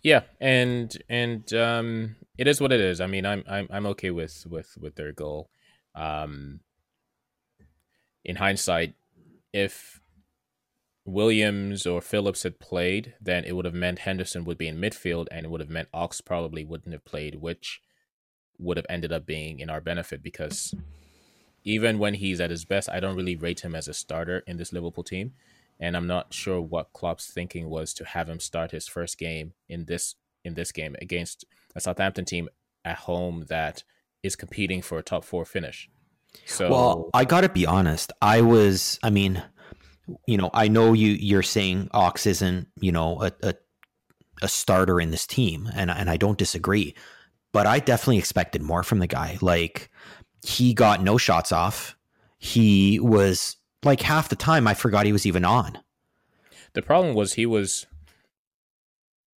Yeah, 0.03 0.23
and 0.41 0.97
and 1.09 1.53
um, 1.53 2.17
it 2.39 2.47
is 2.47 2.61
what 2.61 2.73
it 2.73 2.81
is. 2.81 3.01
I 3.01 3.07
mean, 3.07 3.27
I'm 3.27 3.45
I'm 3.49 3.69
I'm 3.71 3.87
okay 3.87 4.11
with 4.11 4.47
with 4.49 4.79
with 4.81 4.95
their 4.95 5.13
goal. 5.13 5.51
Um, 5.95 6.61
in 8.25 8.37
hindsight, 8.37 8.95
if 9.53 10.01
Williams 11.05 11.87
or 11.87 12.01
Phillips 12.01 12.45
had 12.45 12.61
played, 12.61 13.15
then 13.21 13.45
it 13.45 13.57
would 13.57 13.65
have 13.65 13.75
meant 13.75 14.01
Henderson 14.01 14.45
would 14.45 14.59
be 14.59 14.69
in 14.69 14.79
midfield, 14.79 15.27
and 15.31 15.45
it 15.45 15.51
would 15.51 15.61
have 15.61 15.71
meant 15.71 15.89
Ox 15.93 16.21
probably 16.21 16.65
wouldn't 16.65 16.93
have 16.93 17.05
played, 17.05 17.37
which 17.37 17.83
would 18.59 18.77
have 18.77 18.87
ended 18.89 19.13
up 19.13 19.27
being 19.27 19.61
in 19.61 19.71
our 19.71 19.81
benefit 19.81 20.23
because 20.23 20.75
even 21.65 21.99
when 21.99 22.15
he's 22.15 22.41
at 22.41 22.51
his 22.51 22.65
best, 22.65 22.89
I 22.89 23.01
don't 23.01 23.17
really 23.17 23.37
rate 23.37 23.61
him 23.61 23.75
as 23.75 23.89
a 23.89 23.95
starter 23.95 24.43
in 24.47 24.57
this 24.57 24.73
Liverpool 24.73 25.05
team. 25.05 25.33
And 25.81 25.97
I'm 25.97 26.07
not 26.07 26.35
sure 26.35 26.61
what 26.61 26.93
Klopp's 26.93 27.31
thinking 27.31 27.69
was 27.69 27.95
to 27.95 28.05
have 28.05 28.29
him 28.29 28.41
start 28.41 28.73
his 28.73 28.89
first 28.89 29.19
game 29.19 29.53
in 29.69 29.85
this 29.85 30.15
in 30.45 30.55
this 30.55 30.73
game 30.73 30.97
against 31.01 31.45
a 31.75 31.81
Southampton 31.81 32.25
team 32.25 32.49
at 32.85 32.97
home 32.97 33.45
that 33.49 33.85
is 34.23 34.35
competing 34.35 34.83
for 34.83 34.99
a 34.99 35.03
top 35.03 35.25
four 35.25 35.45
finish. 35.45 35.89
So 36.47 36.71
Well, 36.71 37.11
I 37.15 37.25
gotta 37.25 37.49
be 37.49 37.67
honest. 37.67 38.13
I 38.21 38.41
was 38.41 38.99
I 39.03 39.11
mean, 39.11 39.43
you 40.27 40.37
know, 40.37 40.51
I 40.53 40.69
know 40.69 40.95
you 40.95 41.11
you're 41.11 41.43
saying 41.43 41.89
Ox 41.93 42.27
isn't, 42.27 42.69
you 42.81 42.93
know, 42.93 43.23
a, 43.23 43.33
a 43.43 43.55
a 44.43 44.49
starter 44.49 45.01
in 45.01 45.11
this 45.11 45.27
team, 45.27 45.69
and 45.75 45.91
and 45.91 46.09
I 46.09 46.17
don't 46.17 46.39
disagree. 46.39 46.95
But 47.53 47.67
I 47.67 47.79
definitely 47.81 48.19
expected 48.19 48.63
more 48.63 48.83
from 48.83 48.99
the 48.99 49.07
guy. 49.07 49.39
Like 49.41 49.91
he 50.45 50.75
got 50.75 51.03
no 51.03 51.19
shots 51.19 51.53
off. 51.53 51.97
He 52.39 53.01
was 53.01 53.57
like 53.83 54.03
half 54.03 54.29
the 54.29 54.37
time 54.37 54.67
I 54.67 54.75
forgot 54.75 55.07
he 55.07 55.13
was 55.13 55.27
even 55.27 55.45
on. 55.45 55.79
The 56.75 56.83
problem 56.83 57.15
was 57.15 57.35
he 57.35 57.47
was. 57.47 57.87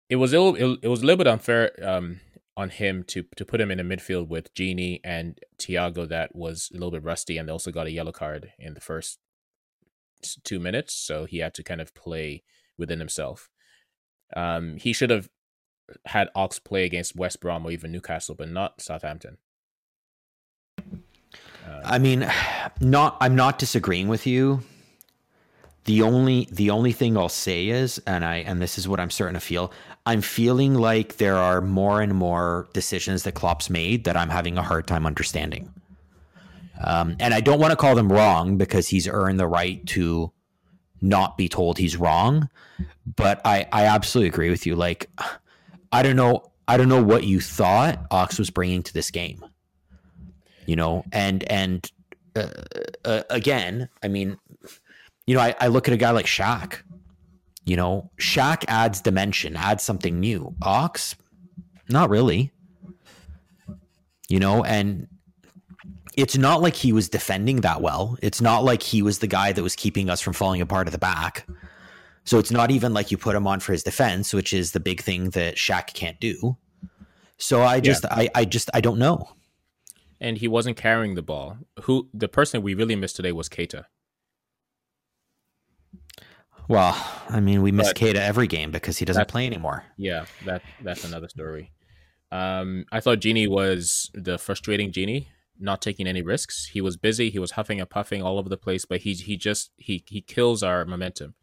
It 0.10 0.16
was 0.16 0.34
ill, 0.34 0.56
it 0.56 0.88
was 0.88 1.04
a 1.04 1.06
little 1.06 1.24
bit 1.24 1.28
unfair 1.28 1.72
um, 1.84 2.20
on 2.58 2.72
him 2.72 3.04
to 3.10 3.24
to 3.36 3.46
put 3.46 3.62
him 3.62 3.70
in 3.70 3.80
a 3.80 3.84
midfield 3.84 4.28
with 4.28 4.54
Gini 4.56 5.00
and 5.04 5.40
Thiago 5.60 6.08
that 6.10 6.36
was 6.36 6.70
a 6.72 6.74
little 6.74 6.92
bit 6.92 7.04
rusty, 7.04 7.38
and 7.38 7.48
they 7.48 7.54
also 7.54 7.72
got 7.72 7.86
a 7.86 7.92
yellow 7.92 8.12
card 8.12 8.52
in 8.58 8.74
the 8.74 8.82
first 8.82 9.20
two 10.44 10.60
minutes, 10.60 10.96
so 10.96 11.26
he 11.26 11.38
had 11.38 11.54
to 11.54 11.64
kind 11.64 11.80
of 11.80 11.94
play 11.94 12.44
within 12.78 13.00
himself. 13.00 13.50
Um, 14.36 14.78
he 14.78 14.94
should 14.94 15.10
have 15.10 15.30
had 16.06 16.30
Ox 16.36 16.60
play 16.60 16.86
against 16.86 17.16
West 17.16 17.40
Brom 17.40 17.66
or 17.66 17.72
even 17.72 17.92
Newcastle, 17.92 18.36
but 18.36 18.50
not 18.50 18.82
Southampton. 18.82 19.38
Uh, 20.78 21.82
I 21.84 22.00
mean, 22.00 22.30
not. 22.80 23.18
I'm 23.20 23.36
not 23.36 23.60
disagreeing 23.60 24.08
with 24.08 24.26
you. 24.26 24.62
The 25.86 26.02
only 26.02 26.48
the 26.52 26.70
only 26.70 26.92
thing 26.92 27.18
I'll 27.18 27.30
say 27.30 27.68
is, 27.68 28.00
and 28.06 28.24
I 28.24 28.38
and 28.38 28.62
this 28.62 28.78
is 28.78 28.88
what 28.88 29.00
I'm 29.00 29.10
starting 29.10 29.36
to 29.36 29.40
feel. 29.40 29.72
I'm 30.06 30.22
feeling 30.22 30.74
like 30.74 31.18
there 31.18 31.38
are 31.38 31.62
more 31.62 32.02
and 32.02 32.14
more 32.14 32.68
decisions 32.74 33.24
that 33.24 33.34
Klopp's 33.34 33.70
made 33.70 34.06
that 34.06 34.18
I'm 34.18 34.30
having 34.30 34.58
a 34.58 34.64
hard 34.64 34.88
time 34.88 35.06
understanding. 35.06 35.74
Um, 36.82 37.18
and 37.20 37.34
I 37.34 37.42
don't 37.42 37.60
want 37.60 37.72
to 37.72 37.76
call 37.76 37.96
them 37.96 38.12
wrong 38.12 38.58
because 38.58 38.88
he's 38.88 39.08
earned 39.08 39.40
the 39.40 39.48
right 39.48 39.86
to 39.88 40.32
not 41.02 41.38
be 41.38 41.50
told 41.50 41.78
he's 41.78 41.98
wrong. 41.98 42.50
But 43.16 43.42
I, 43.46 43.68
I 43.72 43.86
absolutely 43.86 44.30
agree 44.30 44.50
with 44.50 44.66
you. 44.66 44.76
Like, 44.76 45.10
I 45.92 46.04
don't 46.04 46.16
know, 46.16 46.52
I 46.68 46.78
don't 46.78 46.90
know 46.90 47.04
what 47.04 47.24
you 47.24 47.40
thought 47.40 48.06
Ox 48.12 48.38
was 48.38 48.50
bringing 48.50 48.84
to 48.84 48.94
this 48.94 49.12
game. 49.12 49.44
You 50.66 50.76
know, 50.76 51.04
and 51.12 51.44
and 51.52 51.92
uh, 52.36 52.48
uh, 53.04 53.24
again, 53.30 53.90
I 54.04 54.08
mean, 54.08 54.38
you 55.26 55.36
know, 55.36 55.42
I, 55.42 55.56
I 55.60 55.68
look 55.68 55.88
at 55.88 55.94
a 55.94 55.98
guy 55.98 56.12
like 56.12 56.28
Shaq. 56.28 56.82
You 57.66 57.76
know, 57.76 58.12
Shaq 58.18 58.66
adds 58.68 59.02
dimension, 59.02 59.56
adds 59.56 59.84
something 59.84 60.20
new. 60.20 60.56
Ox, 60.62 61.16
not 61.88 62.10
really. 62.10 62.52
You 64.28 64.40
know, 64.40 64.64
and 64.64 65.08
it's 66.16 66.38
not 66.38 66.62
like 66.62 66.76
he 66.76 66.94
was 66.94 67.10
defending 67.10 67.62
that 67.62 67.82
well. 67.82 68.18
It's 68.22 68.42
not 68.42 68.64
like 68.64 68.84
he 68.84 69.02
was 69.02 69.20
the 69.20 69.28
guy 69.28 69.52
that 69.52 69.64
was 69.64 69.76
keeping 69.76 70.10
us 70.10 70.22
from 70.22 70.34
falling 70.34 70.62
apart 70.62 70.88
at 70.88 70.92
the 70.92 71.00
back. 71.00 71.48
So 72.26 72.38
it's 72.38 72.52
not 72.52 72.72
even 72.72 72.94
like 72.94 73.12
you 73.12 73.18
put 73.18 73.36
him 73.36 73.48
on 73.48 73.60
for 73.60 73.72
his 73.72 73.84
defense, 73.84 74.34
which 74.34 74.54
is 74.54 74.72
the 74.72 74.80
big 74.80 75.02
thing 75.02 75.32
that 75.32 75.56
Shaq 75.56 75.94
can't 75.94 76.20
do. 76.20 76.58
So 77.38 77.64
I 77.64 77.80
just, 77.80 78.04
yeah. 78.04 78.14
I, 78.16 78.30
I 78.36 78.46
just, 78.46 78.70
I 78.74 78.82
don't 78.82 79.00
know. 79.00 79.30
And 80.22 80.38
he 80.38 80.48
wasn't 80.48 80.78
carrying 80.78 81.16
the 81.16 81.22
ball. 81.22 81.58
Who 81.84 82.10
the 82.14 82.28
person 82.28 82.62
we 82.62 82.74
really 82.74 82.96
missed 82.96 83.16
today 83.16 83.32
was 83.32 83.48
Keita. 83.50 83.86
Well, 86.68 86.96
I 87.28 87.40
mean, 87.40 87.64
we 87.64 87.72
miss 87.72 87.94
Keita 87.94 88.18
every 88.18 88.46
game 88.46 88.70
because 88.70 89.00
he 89.00 89.06
doesn't 89.06 89.28
play 89.28 89.48
anymore. 89.48 89.86
Yeah, 89.98 90.26
that 90.46 90.62
that's 90.84 91.04
another 91.04 91.28
story. 91.28 91.72
Um, 92.32 92.86
I 92.92 93.00
thought 93.00 93.22
Gini 93.22 93.50
was 93.50 94.12
the 94.14 94.38
frustrating 94.38 94.92
Gini, 94.92 95.30
not 95.60 95.82
taking 95.82 96.06
any 96.06 96.22
risks. 96.22 96.68
He 96.68 96.80
was 96.80 96.96
busy. 96.96 97.32
He 97.32 97.40
was 97.40 97.52
huffing 97.52 97.80
and 97.80 97.90
puffing 97.90 98.22
all 98.22 98.38
over 98.38 98.50
the 98.50 98.58
place, 98.58 98.86
but 98.86 99.02
he 99.02 99.14
he 99.14 99.36
just 99.36 99.72
he 99.78 100.04
he 100.08 100.22
kills 100.22 100.62
our 100.62 100.86
momentum 100.86 101.34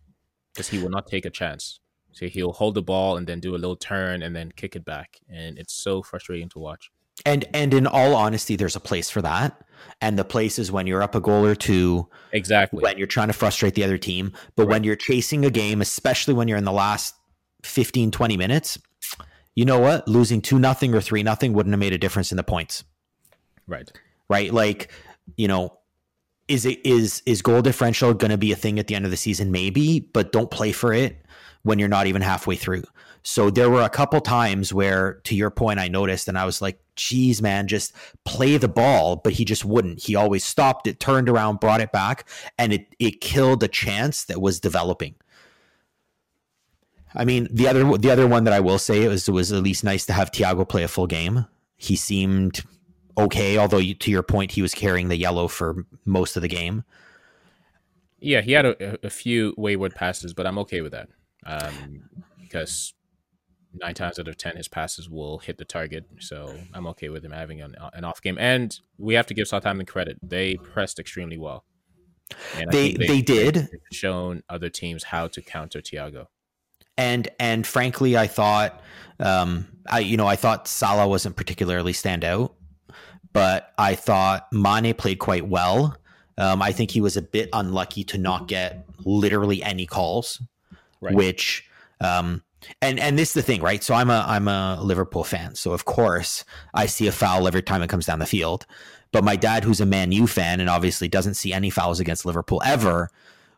because 0.56 0.68
he 0.68 0.78
will 0.78 0.90
not 0.90 1.06
take 1.06 1.26
a 1.26 1.30
chance. 1.30 1.80
So 2.12 2.26
he'll 2.26 2.52
hold 2.52 2.74
the 2.74 2.82
ball 2.82 3.18
and 3.18 3.26
then 3.26 3.40
do 3.40 3.54
a 3.54 3.58
little 3.58 3.76
turn 3.76 4.22
and 4.22 4.34
then 4.34 4.50
kick 4.56 4.74
it 4.74 4.84
back, 4.84 5.20
and 5.28 5.58
it's 5.58 5.74
so 5.74 6.02
frustrating 6.02 6.48
to 6.50 6.58
watch. 6.58 6.90
And 7.24 7.44
and 7.54 7.74
in 7.74 7.86
all 7.86 8.14
honesty, 8.14 8.56
there's 8.56 8.76
a 8.76 8.80
place 8.80 9.10
for 9.10 9.22
that. 9.22 9.62
And 10.00 10.18
the 10.18 10.24
place 10.24 10.58
is 10.58 10.72
when 10.72 10.86
you're 10.86 11.02
up 11.02 11.14
a 11.14 11.20
goal 11.20 11.44
or 11.44 11.54
two. 11.54 12.08
Exactly. 12.32 12.82
When 12.82 12.98
you're 12.98 13.06
trying 13.06 13.28
to 13.28 13.34
frustrate 13.34 13.74
the 13.74 13.84
other 13.84 13.98
team. 13.98 14.32
But 14.54 14.64
right. 14.64 14.72
when 14.72 14.84
you're 14.84 14.96
chasing 14.96 15.44
a 15.44 15.50
game, 15.50 15.80
especially 15.80 16.34
when 16.34 16.48
you're 16.48 16.58
in 16.58 16.64
the 16.64 16.72
last 16.72 17.14
15, 17.62 18.10
20 18.10 18.36
minutes, 18.36 18.78
you 19.54 19.64
know 19.64 19.78
what? 19.78 20.08
Losing 20.08 20.40
2 20.40 20.58
nothing 20.58 20.94
or 20.94 21.00
3 21.00 21.22
nothing 21.22 21.52
wouldn't 21.52 21.72
have 21.72 21.80
made 21.80 21.92
a 21.92 21.98
difference 21.98 22.30
in 22.30 22.36
the 22.36 22.44
points. 22.44 22.84
Right. 23.66 23.90
Right? 24.28 24.52
Like, 24.52 24.90
you 25.36 25.48
know, 25.48 25.78
is 26.48 26.64
it 26.64 26.84
is 26.84 27.22
is 27.26 27.42
goal 27.42 27.62
differential 27.62 28.14
going 28.14 28.30
to 28.30 28.38
be 28.38 28.52
a 28.52 28.56
thing 28.56 28.78
at 28.78 28.86
the 28.86 28.94
end 28.94 29.04
of 29.04 29.10
the 29.10 29.16
season 29.16 29.50
maybe, 29.50 30.00
but 30.00 30.32
don't 30.32 30.50
play 30.50 30.72
for 30.72 30.92
it 30.92 31.24
when 31.62 31.78
you're 31.78 31.88
not 31.88 32.06
even 32.06 32.22
halfway 32.22 32.56
through. 32.56 32.84
So 33.22 33.50
there 33.50 33.68
were 33.68 33.82
a 33.82 33.90
couple 33.90 34.20
times 34.20 34.72
where, 34.72 35.14
to 35.24 35.34
your 35.34 35.50
point, 35.50 35.80
I 35.80 35.88
noticed 35.88 36.28
and 36.28 36.38
I 36.38 36.44
was 36.44 36.62
like, 36.62 36.78
geez, 36.94 37.42
man, 37.42 37.66
just 37.66 37.92
play 38.24 38.56
the 38.56 38.68
ball. 38.68 39.16
But 39.16 39.32
he 39.32 39.44
just 39.44 39.64
wouldn't. 39.64 40.04
He 40.04 40.14
always 40.14 40.44
stopped 40.44 40.86
it, 40.86 41.00
turned 41.00 41.28
around, 41.28 41.58
brought 41.58 41.80
it 41.80 41.90
back, 41.90 42.28
and 42.56 42.72
it, 42.72 42.86
it 43.00 43.20
killed 43.20 43.64
a 43.64 43.68
chance 43.68 44.24
that 44.26 44.40
was 44.40 44.60
developing. 44.60 45.16
I 47.16 47.24
mean, 47.24 47.48
the 47.50 47.66
other 47.66 47.98
the 47.98 48.10
other 48.10 48.28
one 48.28 48.44
that 48.44 48.52
I 48.52 48.60
will 48.60 48.78
say 48.78 49.02
it 49.02 49.08
was 49.08 49.26
it 49.26 49.32
was 49.32 49.50
at 49.50 49.62
least 49.62 49.82
nice 49.82 50.06
to 50.06 50.12
have 50.12 50.30
Thiago 50.30 50.68
play 50.68 50.84
a 50.84 50.88
full 50.88 51.08
game. 51.08 51.46
He 51.76 51.96
seemed 51.96 52.62
okay, 53.16 53.58
although 53.58 53.78
you, 53.78 53.94
to 53.94 54.10
your 54.10 54.22
point, 54.22 54.52
he 54.52 54.62
was 54.62 54.74
carrying 54.74 55.08
the 55.08 55.16
yellow 55.16 55.48
for 55.48 55.86
most 56.04 56.36
of 56.36 56.42
the 56.42 56.48
game. 56.48 56.84
Yeah, 58.18 58.40
he 58.40 58.52
had 58.52 58.66
a, 58.66 59.06
a 59.06 59.10
few 59.10 59.54
wayward 59.56 59.94
passes, 59.94 60.32
but 60.34 60.46
I'm 60.46 60.58
okay 60.58 60.80
with 60.80 60.92
that 60.92 61.08
um, 61.44 62.08
because 62.40 62.94
nine 63.74 63.94
times 63.94 64.18
out 64.18 64.28
of 64.28 64.36
ten 64.36 64.56
his 64.56 64.68
passes 64.68 65.08
will 65.08 65.38
hit 65.38 65.58
the 65.58 65.64
target. 65.64 66.06
So 66.20 66.54
I'm 66.72 66.86
okay 66.88 67.08
with 67.08 67.24
him 67.24 67.32
having 67.32 67.60
an, 67.60 67.76
an 67.92 68.04
off 68.04 68.22
game. 68.22 68.38
And 68.38 68.78
we 68.98 69.14
have 69.14 69.26
to 69.26 69.34
give 69.34 69.48
Southampton 69.48 69.86
credit; 69.86 70.18
they 70.22 70.56
pressed 70.56 70.98
extremely 70.98 71.38
well. 71.38 71.64
They, 72.56 72.92
they, 72.92 73.06
they 73.06 73.22
did 73.22 73.68
shown 73.92 74.42
other 74.48 74.68
teams 74.68 75.04
how 75.04 75.28
to 75.28 75.40
counter 75.40 75.80
Thiago. 75.80 76.26
And 76.98 77.28
and 77.38 77.66
frankly, 77.66 78.16
I 78.16 78.26
thought, 78.26 78.82
um, 79.20 79.68
I 79.88 80.00
you 80.00 80.16
know 80.16 80.26
I 80.26 80.36
thought 80.36 80.66
Salah 80.66 81.06
wasn't 81.06 81.36
particularly 81.36 81.92
stand 81.92 82.24
out, 82.24 82.54
but 83.36 83.74
I 83.76 83.94
thought 83.94 84.50
Mane 84.50 84.94
played 84.94 85.18
quite 85.18 85.46
well. 85.46 85.94
Um, 86.38 86.62
I 86.62 86.72
think 86.72 86.90
he 86.90 87.02
was 87.02 87.18
a 87.18 87.22
bit 87.22 87.50
unlucky 87.52 88.02
to 88.04 88.16
not 88.16 88.48
get 88.48 88.86
literally 89.04 89.62
any 89.62 89.84
calls, 89.84 90.40
right. 91.02 91.14
which 91.14 91.68
um, 92.00 92.42
and 92.80 92.98
and 92.98 93.18
this 93.18 93.28
is 93.28 93.34
the 93.34 93.42
thing, 93.42 93.60
right? 93.60 93.84
So 93.84 93.92
I'm 93.92 94.08
a 94.08 94.24
I'm 94.26 94.48
a 94.48 94.80
Liverpool 94.82 95.22
fan, 95.22 95.54
so 95.54 95.72
of 95.74 95.84
course 95.84 96.46
I 96.72 96.86
see 96.86 97.08
a 97.08 97.12
foul 97.12 97.46
every 97.46 97.60
time 97.60 97.82
it 97.82 97.90
comes 97.90 98.06
down 98.06 98.20
the 98.20 98.26
field. 98.26 98.64
But 99.12 99.22
my 99.22 99.36
dad, 99.36 99.64
who's 99.64 99.82
a 99.82 99.86
Man 99.86 100.12
U 100.12 100.26
fan 100.26 100.58
and 100.58 100.70
obviously 100.70 101.06
doesn't 101.06 101.34
see 101.34 101.52
any 101.52 101.68
fouls 101.68 102.00
against 102.00 102.24
Liverpool 102.24 102.62
ever, 102.64 103.10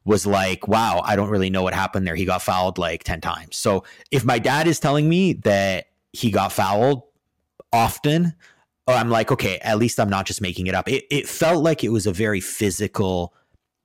was 0.05 0.27
like, 0.27 0.67
"Wow, 0.67 1.03
I 1.05 1.15
don't 1.15 1.31
really 1.31 1.51
know 1.51 1.63
what 1.63 1.73
happened 1.73 2.05
there. 2.05 2.17
He 2.17 2.25
got 2.25 2.43
fouled 2.43 2.79
like 2.79 3.05
ten 3.05 3.21
times." 3.21 3.57
So 3.57 3.85
if 4.11 4.25
my 4.25 4.41
dad 4.41 4.67
is 4.67 4.81
telling 4.81 5.09
me 5.09 5.35
that 5.35 5.87
he 6.13 6.33
got 6.33 6.51
fouled 6.51 7.05
often, 7.73 8.35
I'm 8.95 9.11
like, 9.11 9.31
okay, 9.31 9.59
at 9.59 9.79
least 9.79 10.01
I'm 10.01 10.11
not 10.11 10.27
just 10.27 10.41
making 10.41 10.67
it 10.67 10.75
up. 10.75 10.89
It, 10.89 11.05
it 11.11 11.29
felt 11.29 11.63
like 11.63 11.85
it 11.85 11.91
was 11.91 12.07
a 12.07 12.13
very 12.13 12.41
physical 12.41 13.35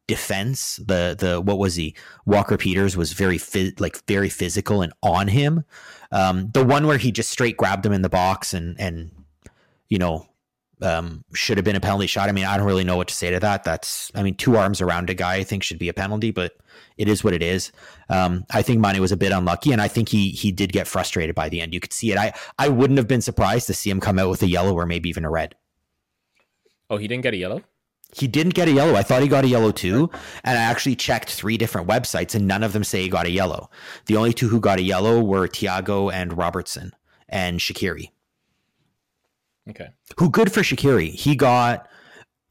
defense. 0.08 0.78
The 0.78 1.16
the 1.18 1.42
what 1.42 1.58
was 1.58 1.76
he? 1.76 1.96
Walker 2.26 2.58
Peters 2.58 2.96
was 2.96 3.14
very 3.14 3.40
like 3.80 4.04
very 4.06 4.30
physical 4.30 4.82
and 4.82 4.94
on 5.02 5.28
him. 5.28 5.64
Um, 6.12 6.52
the 6.54 6.64
one 6.64 6.88
where 6.88 6.98
he 6.98 7.12
just 7.12 7.30
straight 7.30 7.58
grabbed 7.58 7.86
him 7.86 7.94
in 7.94 8.02
the 8.02 8.10
box 8.10 8.54
and 8.54 8.80
and 8.80 9.12
you 9.90 9.98
know 9.98 10.28
um, 10.82 11.24
should 11.34 11.58
have 11.58 11.66
been 11.66 11.76
a 11.76 11.82
penalty 11.82 12.08
shot. 12.08 12.30
I 12.30 12.32
mean, 12.32 12.46
I 12.46 12.58
don't 12.58 12.66
really 12.66 12.84
know 12.84 12.98
what 12.98 13.08
to 13.08 13.14
say 13.14 13.32
to 13.32 13.40
that. 13.40 13.64
That's 13.64 14.12
I 14.16 14.24
mean, 14.24 14.36
two 14.36 14.58
arms 14.58 14.82
around 14.82 15.10
a 15.10 15.14
guy 15.14 15.36
I 15.36 15.44
think 15.44 15.64
should 15.64 15.80
be 15.80 15.90
a 15.90 15.94
penalty, 15.94 16.32
but 16.32 16.54
it 16.98 17.08
is 17.08 17.24
what 17.24 17.34
it 17.34 17.42
is. 17.42 17.72
Um, 18.10 18.46
I 18.52 18.62
think 18.62 18.80
Mane 18.80 19.02
was 19.02 19.12
a 19.12 19.18
bit 19.18 19.32
unlucky, 19.32 19.72
and 19.72 19.82
I 19.82 19.88
think 19.88 20.10
he 20.10 20.30
he 20.30 20.52
did 20.52 20.72
get 20.72 20.88
frustrated 20.88 21.36
by 21.36 21.50
the 21.50 21.62
end. 21.62 21.74
You 21.74 21.80
could 21.80 21.94
see 21.94 22.12
it. 22.12 22.18
I 22.18 22.34
I 22.58 22.70
wouldn't 22.70 22.98
have 22.98 23.08
been 23.08 23.22
surprised 23.22 23.68
to 23.68 23.74
see 23.74 23.90
him 23.90 24.00
come 24.00 24.20
out 24.20 24.30
with 24.30 24.44
a 24.44 24.48
yellow 24.48 24.74
or 24.74 24.86
maybe 24.86 25.10
even 25.10 25.26
a 25.26 25.30
red. 25.30 25.56
Oh, 26.90 26.98
he 26.98 27.08
didn't 27.08 27.24
get 27.24 27.34
a 27.34 27.38
yellow. 27.38 27.62
He 28.16 28.28
didn't 28.28 28.54
get 28.54 28.68
a 28.68 28.72
yellow. 28.72 28.96
I 28.96 29.02
thought 29.02 29.24
he 29.24 29.28
got 29.28 29.44
a 29.44 29.48
yellow 29.48 29.72
too. 29.72 30.10
And 30.44 30.58
I 30.58 30.62
actually 30.62 30.96
checked 30.96 31.32
three 31.32 31.58
different 31.58 31.88
websites 31.88 32.36
and 32.36 32.48
none 32.48 32.62
of 32.62 32.74
them 32.74 32.84
say 32.84 33.02
he 33.02 33.10
got 33.10 33.26
a 33.26 33.32
yellow. 33.32 33.70
The 34.06 34.18
only 34.18 34.34
two 34.34 34.50
who 34.50 34.60
got 34.60 34.78
a 34.78 34.84
yellow 34.84 35.24
were 35.24 35.48
Thiago 35.48 36.14
and 36.14 36.38
Robertson 36.38 36.92
and 37.28 37.60
Shaqiri. 37.60 38.12
Okay. 39.70 39.90
Who 40.20 40.30
good 40.30 40.52
for 40.52 40.62
Shaqiri. 40.62 41.12
He 41.12 41.36
got, 41.36 41.88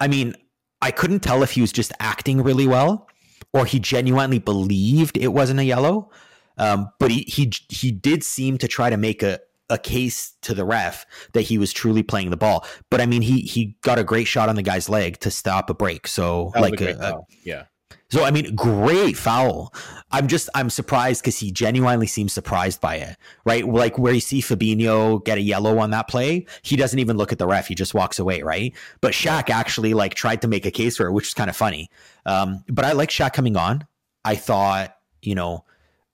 I 0.01 0.09
mean, 0.09 0.35
I 0.81 0.91
couldn't 0.91 1.21
tell 1.21 1.43
if 1.43 1.53
he 1.53 1.61
was 1.61 1.73
just 1.73 1.93
acting 2.01 2.43
really 2.43 2.67
well 2.67 3.09
or 3.53 3.67
he 3.67 3.79
genuinely 3.79 4.39
believed 4.39 5.17
it 5.17 5.29
wasn't 5.29 5.61
a 5.61 5.65
yellow. 5.65 6.11
Um, 6.59 6.91
but 6.99 7.11
he, 7.11 7.23
he, 7.23 7.53
he 7.69 7.91
did 7.91 8.25
seem 8.25 8.59
to 8.59 8.69
try 8.69 8.91
to 8.91 8.97
make 8.97 9.23
a, 9.23 9.41
a 9.71 9.79
case 9.79 10.35
to 10.43 10.55
the 10.55 10.65
ref 10.65 11.07
that 11.33 11.43
he 11.43 11.57
was 11.57 11.73
truly 11.73 12.03
playing 12.03 12.31
the 12.31 12.37
ball. 12.37 12.67
But 12.91 13.01
I 13.01 13.07
mean, 13.07 13.23
he 13.23 13.41
he 13.41 13.77
got 13.81 13.99
a 13.99 14.05
great 14.05 14.27
shot 14.27 14.51
on 14.51 14.57
the 14.57 14.63
guy's 14.63 14.89
leg 14.89 15.19
to 15.21 15.31
stop 15.31 15.71
a 15.71 15.75
break. 15.75 16.07
So 16.07 16.53
like, 16.55 16.81
a, 16.81 16.99
a, 16.99 17.21
yeah. 17.43 17.65
So 18.09 18.25
I 18.25 18.31
mean, 18.31 18.55
great 18.55 19.17
foul. 19.17 19.73
I'm 20.11 20.29
just 20.29 20.49
I'm 20.55 20.71
surprised 20.71 21.23
because 21.23 21.39
he 21.39 21.51
genuinely 21.51 22.07
seems 22.07 22.33
surprised 22.33 22.81
by 22.81 22.97
it, 22.97 23.17
right? 23.45 23.67
Like 23.67 23.99
where 23.99 24.13
you 24.13 24.21
see 24.21 24.41
Fabinho 24.41 25.25
get 25.25 25.39
a 25.39 25.41
yellow 25.41 25.79
on 25.79 25.91
that 25.91 26.09
play, 26.09 26.47
he 26.63 26.77
doesn't 26.77 26.99
even 26.99 27.17
look 27.17 27.33
at 27.33 27.39
the 27.39 27.47
ref; 27.47 27.69
he 27.69 27.75
just 27.75 27.95
walks 27.95 28.19
away, 28.19 28.43
right? 28.43 28.75
But 29.01 29.13
Shaq 29.13 29.51
actually 29.51 29.95
like 29.95 30.15
tried 30.15 30.43
to 30.43 30.49
make 30.49 30.67
a 30.67 30.71
case 30.71 30.97
for 30.97 31.07
it, 31.07 31.13
which 31.13 31.29
is 31.29 31.35
kind 31.35 31.51
of 31.51 31.57
funny. 31.57 31.91
Um, 32.27 32.65
but 32.69 32.85
I 32.85 32.93
like 32.93 33.09
Shaq 33.09 33.33
coming 33.33 33.57
on. 33.57 33.87
I 34.25 34.37
thought, 34.37 34.97
you 35.23 35.35
know, 35.35 35.65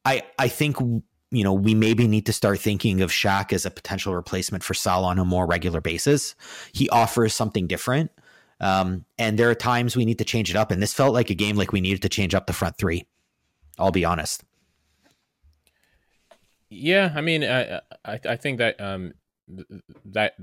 I 0.04 0.22
I 0.38 0.48
think 0.48 0.76
you 1.30 1.44
know, 1.44 1.52
we 1.52 1.74
maybe 1.74 2.08
need 2.08 2.26
to 2.26 2.32
start 2.32 2.58
thinking 2.58 3.02
of 3.02 3.10
Shaq 3.10 3.52
as 3.52 3.66
a 3.66 3.70
potential 3.70 4.14
replacement 4.14 4.64
for 4.64 4.74
Salah 4.74 5.08
on 5.08 5.18
a 5.18 5.24
more 5.24 5.46
regular 5.46 5.80
basis. 5.80 6.34
He 6.72 6.88
offers 6.88 7.34
something 7.34 7.66
different. 7.66 8.10
Um, 8.60 9.04
and 9.18 9.38
there 9.38 9.50
are 9.50 9.54
times 9.54 9.96
we 9.96 10.04
need 10.04 10.18
to 10.18 10.24
change 10.24 10.50
it 10.50 10.56
up. 10.56 10.70
And 10.70 10.82
this 10.82 10.94
felt 10.94 11.14
like 11.14 11.30
a 11.30 11.34
game 11.34 11.56
like 11.56 11.72
we 11.72 11.80
needed 11.80 12.02
to 12.02 12.08
change 12.08 12.34
up 12.34 12.46
the 12.46 12.52
front 12.52 12.76
three. 12.76 13.06
I'll 13.78 13.92
be 13.92 14.04
honest. 14.04 14.44
Yeah, 16.70 17.12
I 17.14 17.20
mean, 17.20 17.44
I 17.44 17.80
I, 18.04 18.20
I 18.28 18.36
think 18.36 18.58
that 18.58 18.80
um 18.80 19.14
th- 19.48 19.82
that 20.04 20.34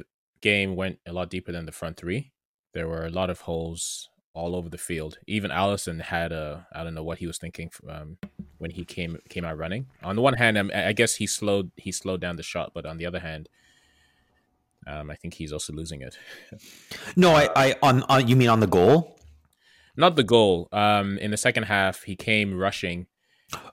game 0.41 0.75
went 0.75 0.99
a 1.06 1.13
lot 1.13 1.30
deeper 1.30 1.51
than 1.51 1.65
the 1.65 1.71
front 1.71 1.97
three. 1.97 2.32
There 2.73 2.88
were 2.88 3.06
a 3.06 3.10
lot 3.10 3.30
of 3.30 3.41
holes 3.41 4.10
all 4.34 4.56
over 4.56 4.69
the 4.69 4.78
field. 4.78 5.17
Even 5.28 5.51
Alisson 5.51 6.01
had 6.01 6.32
a 6.32 6.67
I 6.73 6.84
don't 6.84 6.93
know 6.93 7.04
what 7.04 7.19
he 7.19 7.28
was 7.28 7.38
thinking 7.38 7.69
um, 7.88 8.17
when 8.58 8.71
he 8.71 8.86
came 8.86 9.17
came 9.30 9.45
out 9.45 9.58
running. 9.58 9.88
On 10.04 10.15
the 10.15 10.21
one 10.21 10.36
hand, 10.36 10.58
um, 10.58 10.71
I 10.73 10.93
guess 10.93 11.15
he 11.15 11.28
slowed 11.28 11.71
he 11.75 11.91
slowed 11.91 12.21
down 12.21 12.38
the 12.38 12.43
shot, 12.43 12.71
but 12.73 12.86
on 12.86 12.97
the 12.97 13.06
other 13.06 13.19
hand, 13.19 13.49
um, 14.88 15.10
I 15.10 15.15
think 15.15 15.34
he's 15.34 15.54
also 15.54 15.74
losing 15.74 16.02
it. 16.02 16.17
no, 17.15 17.32
I, 17.32 17.50
I 17.56 17.76
on, 17.82 18.04
on 18.04 18.28
you 18.28 18.36
mean 18.36 18.50
on 18.50 18.60
the 18.60 18.67
goal? 18.67 19.19
Not 19.98 20.15
the 20.15 20.24
goal. 20.24 20.67
Um, 20.71 21.17
in 21.17 21.32
the 21.32 21.38
second 21.38 21.63
half, 21.63 22.04
he 22.04 22.15
came 22.15 22.58
rushing. 22.58 23.08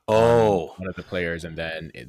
Oh, 0.07 0.75
one 0.77 0.89
of 0.89 0.97
the 0.97 1.03
players, 1.03 1.45
and 1.45 1.57
then 1.57 1.91
it, 1.95 2.09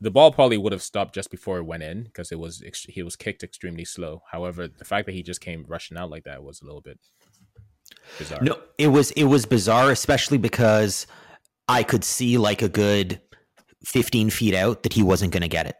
the 0.00 0.10
ball 0.10 0.32
probably 0.32 0.58
would 0.58 0.72
have 0.72 0.82
stopped 0.82 1.14
just 1.14 1.30
before 1.30 1.58
it 1.58 1.64
went 1.64 1.82
in 1.82 2.04
because 2.04 2.32
it 2.32 2.38
was 2.38 2.62
he 2.88 3.02
was 3.02 3.16
kicked 3.16 3.42
extremely 3.42 3.84
slow. 3.84 4.22
However, 4.30 4.68
the 4.68 4.84
fact 4.84 5.06
that 5.06 5.12
he 5.12 5.22
just 5.22 5.40
came 5.40 5.64
rushing 5.68 5.96
out 5.96 6.10
like 6.10 6.24
that 6.24 6.42
was 6.42 6.60
a 6.60 6.64
little 6.64 6.80
bit 6.80 6.98
bizarre. 8.18 8.40
No, 8.42 8.58
it 8.76 8.88
was 8.88 9.10
it 9.12 9.24
was 9.24 9.46
bizarre, 9.46 9.90
especially 9.90 10.38
because 10.38 11.06
I 11.68 11.82
could 11.82 12.04
see 12.04 12.36
like 12.36 12.60
a 12.62 12.68
good 12.68 13.20
fifteen 13.84 14.30
feet 14.30 14.54
out 14.54 14.82
that 14.82 14.92
he 14.92 15.02
wasn't 15.02 15.32
going 15.32 15.42
to 15.42 15.48
get 15.48 15.66
it. 15.66 15.76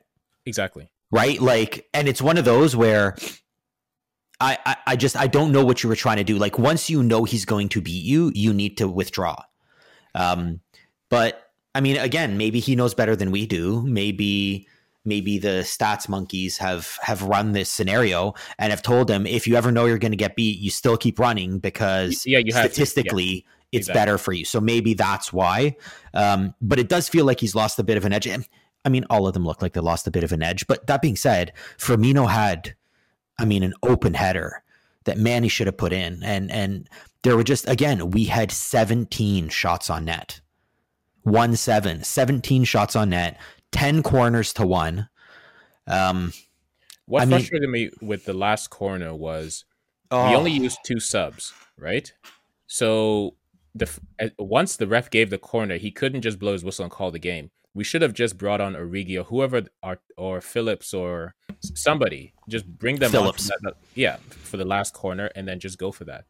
Exactly. 0.46 0.90
Right. 1.10 1.40
Like, 1.40 1.88
and 1.92 2.08
it's 2.08 2.22
one 2.22 2.38
of 2.38 2.44
those 2.44 2.76
where. 2.76 3.16
I, 4.42 4.56
I, 4.64 4.76
I 4.86 4.96
just 4.96 5.18
I 5.18 5.26
don't 5.26 5.52
know 5.52 5.66
what 5.66 5.82
you 5.82 5.90
were 5.90 5.96
trying 5.96 6.16
to 6.16 6.24
do. 6.24 6.38
Like 6.38 6.58
once 6.58 6.88
you 6.88 7.02
know 7.02 7.24
he's 7.24 7.44
going 7.44 7.68
to 7.68 7.82
beat 7.82 8.02
you, 8.02 8.32
you 8.34 8.54
need 8.54 8.78
to 8.78 8.88
withdraw. 8.88 9.36
Um, 10.14 10.60
but 11.10 11.50
I 11.74 11.80
mean, 11.80 11.96
again, 11.96 12.36
maybe 12.36 12.58
he 12.58 12.74
knows 12.74 12.94
better 12.94 13.14
than 13.14 13.30
we 13.30 13.46
do. 13.46 13.82
Maybe 13.82 14.66
maybe 15.04 15.38
the 15.38 15.62
stats 15.62 16.08
monkeys 16.08 16.58
have 16.58 16.98
have 17.02 17.22
run 17.22 17.52
this 17.52 17.70
scenario 17.70 18.34
and 18.58 18.70
have 18.70 18.82
told 18.82 19.10
him 19.10 19.26
if 19.26 19.46
you 19.46 19.56
ever 19.56 19.72
know 19.72 19.86
you're 19.86 19.98
going 19.98 20.12
to 20.12 20.16
get 20.16 20.36
beat, 20.36 20.58
you 20.58 20.70
still 20.70 20.96
keep 20.96 21.18
running 21.18 21.58
because 21.58 22.26
yeah, 22.26 22.38
you 22.38 22.52
statistically 22.52 23.24
yeah. 23.24 23.40
it's 23.72 23.88
exactly. 23.88 24.00
better 24.00 24.18
for 24.18 24.32
you. 24.32 24.44
So 24.44 24.60
maybe 24.60 24.94
that's 24.94 25.32
why. 25.32 25.76
Um, 26.12 26.54
but 26.60 26.78
it 26.78 26.88
does 26.88 27.08
feel 27.08 27.24
like 27.24 27.40
he's 27.40 27.54
lost 27.54 27.78
a 27.78 27.84
bit 27.84 27.96
of 27.96 28.04
an 28.04 28.12
edge. 28.12 28.28
I 28.84 28.88
mean, 28.88 29.04
all 29.10 29.26
of 29.26 29.34
them 29.34 29.44
look 29.44 29.62
like 29.62 29.72
they 29.72 29.80
lost 29.80 30.06
a 30.06 30.10
bit 30.10 30.24
of 30.24 30.32
an 30.32 30.42
edge. 30.42 30.66
But 30.66 30.86
that 30.86 31.02
being 31.02 31.16
said, 31.16 31.52
Firmino 31.78 32.30
had, 32.30 32.74
I 33.38 33.44
mean, 33.44 33.62
an 33.62 33.74
open 33.82 34.14
header 34.14 34.62
that 35.04 35.18
Mane 35.18 35.48
should 35.48 35.66
have 35.66 35.76
put 35.76 35.92
in, 35.92 36.22
and 36.22 36.50
and 36.50 36.88
there 37.22 37.36
were 37.36 37.44
just 37.44 37.68
again 37.68 38.10
we 38.10 38.24
had 38.24 38.50
17 38.50 39.48
shots 39.48 39.90
on 39.90 40.04
net 40.04 40.40
1 41.22 41.56
7, 41.56 42.02
17 42.02 42.64
shots 42.64 42.96
on 42.96 43.10
net, 43.10 43.38
10 43.72 44.02
corners 44.02 44.52
to 44.54 44.66
one. 44.66 45.08
Um, 45.86 46.32
what 47.06 47.22
I 47.22 47.26
frustrated 47.26 47.68
mean, 47.68 47.90
me 48.00 48.06
with 48.06 48.24
the 48.24 48.32
last 48.32 48.70
corner 48.70 49.14
was 49.14 49.64
oh. 50.10 50.28
we 50.28 50.36
only 50.36 50.52
used 50.52 50.78
two 50.84 51.00
subs, 51.00 51.52
right? 51.76 52.12
So 52.66 53.34
the 53.74 53.88
once 54.38 54.76
the 54.76 54.86
ref 54.86 55.10
gave 55.10 55.30
the 55.30 55.38
corner, 55.38 55.76
he 55.76 55.90
couldn't 55.90 56.22
just 56.22 56.38
blow 56.38 56.52
his 56.52 56.64
whistle 56.64 56.84
and 56.84 56.92
call 56.92 57.10
the 57.10 57.18
game. 57.18 57.50
We 57.74 57.84
should 57.84 58.02
have 58.02 58.14
just 58.14 58.36
brought 58.36 58.60
on 58.60 58.74
Origi 58.74 59.18
or 59.18 59.24
whoever, 59.24 59.62
or, 59.82 59.98
or 60.16 60.40
Phillips 60.40 60.92
or 60.92 61.34
somebody. 61.60 62.32
Just 62.48 62.66
bring 62.66 62.96
them 62.96 63.10
Phillips. 63.10 63.48
That, 63.62 63.74
yeah, 63.94 64.16
for 64.28 64.56
the 64.56 64.64
last 64.64 64.92
corner, 64.92 65.30
and 65.36 65.46
then 65.46 65.60
just 65.60 65.78
go 65.78 65.92
for 65.92 66.04
that. 66.04 66.24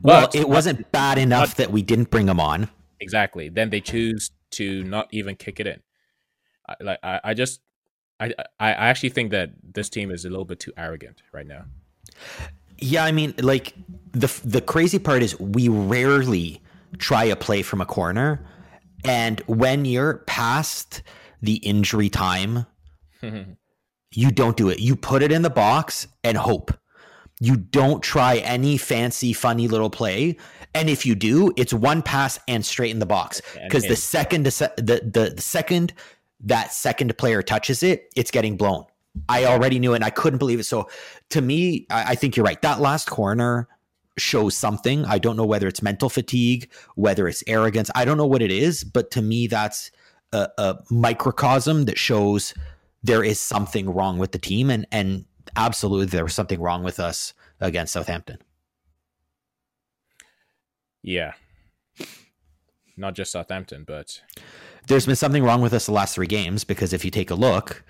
But 0.00 0.34
well, 0.34 0.42
it 0.42 0.48
wasn't 0.48 0.90
bad 0.92 1.18
enough 1.18 1.56
that 1.56 1.70
we 1.70 1.82
didn't 1.82 2.10
bring 2.10 2.28
him 2.28 2.40
on. 2.40 2.68
Exactly. 3.00 3.48
Then 3.48 3.70
they 3.70 3.80
choose 3.80 4.30
to 4.52 4.82
not 4.84 5.08
even 5.12 5.36
kick 5.36 5.60
it 5.60 5.66
in. 5.66 5.82
I, 6.68 6.74
like 6.80 6.98
I, 7.02 7.20
I 7.24 7.34
just 7.34 7.60
I 8.18 8.32
I 8.58 8.70
actually 8.70 9.10
think 9.10 9.30
that 9.30 9.50
this 9.74 9.88
team 9.88 10.10
is 10.10 10.24
a 10.24 10.30
little 10.30 10.44
bit 10.44 10.60
too 10.60 10.72
arrogant 10.76 11.22
right 11.32 11.46
now. 11.46 11.64
Yeah, 12.78 13.04
I 13.04 13.12
mean, 13.12 13.34
like 13.38 13.74
the 14.12 14.32
the 14.44 14.60
crazy 14.60 14.98
part 14.98 15.22
is 15.22 15.38
we 15.38 15.68
rarely 15.68 16.60
try 16.98 17.24
a 17.24 17.36
play 17.36 17.62
from 17.62 17.80
a 17.80 17.86
corner, 17.86 18.40
and 19.04 19.40
when 19.46 19.84
you're 19.84 20.18
past 20.26 21.02
the 21.42 21.56
injury 21.56 22.08
time, 22.08 22.66
you 24.12 24.30
don't 24.30 24.56
do 24.56 24.68
it. 24.68 24.80
You 24.80 24.96
put 24.96 25.22
it 25.22 25.32
in 25.32 25.42
the 25.42 25.50
box 25.50 26.06
and 26.24 26.36
hope. 26.36 26.72
You 27.38 27.56
don't 27.56 28.02
try 28.02 28.36
any 28.38 28.78
fancy, 28.78 29.32
funny 29.34 29.68
little 29.68 29.90
play. 29.90 30.38
And 30.74 30.88
if 30.88 31.04
you 31.04 31.14
do, 31.14 31.52
it's 31.56 31.72
one 31.72 32.02
pass 32.02 32.38
and 32.48 32.64
straight 32.64 32.90
in 32.90 32.98
the 32.98 33.06
box. 33.06 33.42
Because 33.64 33.84
the 33.84 33.96
second 33.96 34.44
the, 34.44 34.72
the 34.76 35.32
the 35.34 35.40
second 35.40 35.92
that 36.40 36.72
second 36.72 37.16
player 37.18 37.42
touches 37.42 37.82
it, 37.82 38.10
it's 38.16 38.30
getting 38.30 38.56
blown. 38.56 38.84
I 39.28 39.44
already 39.46 39.78
knew 39.78 39.92
it 39.92 39.96
and 39.96 40.04
I 40.04 40.10
couldn't 40.10 40.38
believe 40.38 40.60
it. 40.60 40.64
So 40.64 40.88
to 41.30 41.40
me, 41.40 41.86
I, 41.90 42.12
I 42.12 42.14
think 42.14 42.36
you're 42.36 42.44
right. 42.44 42.60
That 42.62 42.80
last 42.80 43.08
corner 43.08 43.68
shows 44.18 44.56
something. 44.56 45.04
I 45.04 45.18
don't 45.18 45.36
know 45.36 45.44
whether 45.44 45.68
it's 45.68 45.82
mental 45.82 46.08
fatigue, 46.08 46.70
whether 46.94 47.28
it's 47.28 47.42
arrogance. 47.46 47.90
I 47.94 48.04
don't 48.04 48.16
know 48.16 48.26
what 48.26 48.42
it 48.42 48.50
is, 48.50 48.84
but 48.84 49.10
to 49.12 49.22
me, 49.22 49.46
that's 49.46 49.90
a, 50.32 50.48
a 50.58 50.78
microcosm 50.90 51.84
that 51.84 51.98
shows 51.98 52.54
there 53.02 53.22
is 53.22 53.38
something 53.40 53.90
wrong 53.90 54.18
with 54.18 54.32
the 54.32 54.38
team. 54.38 54.70
And 54.70 54.86
and 54.90 55.24
absolutely 55.54 56.06
there 56.06 56.24
was 56.24 56.34
something 56.34 56.60
wrong 56.60 56.82
with 56.82 56.98
us 56.98 57.34
against 57.60 57.92
Southampton. 57.92 58.38
Yeah. 61.02 61.32
Not 62.96 63.14
just 63.14 63.32
Southampton, 63.32 63.84
but 63.86 64.22
there's 64.88 65.06
been 65.06 65.16
something 65.16 65.44
wrong 65.44 65.60
with 65.60 65.72
us 65.72 65.86
the 65.86 65.92
last 65.92 66.14
three 66.14 66.26
games 66.26 66.64
because 66.64 66.92
if 66.92 67.04
you 67.04 67.10
take 67.10 67.30
a 67.30 67.34
look, 67.34 67.84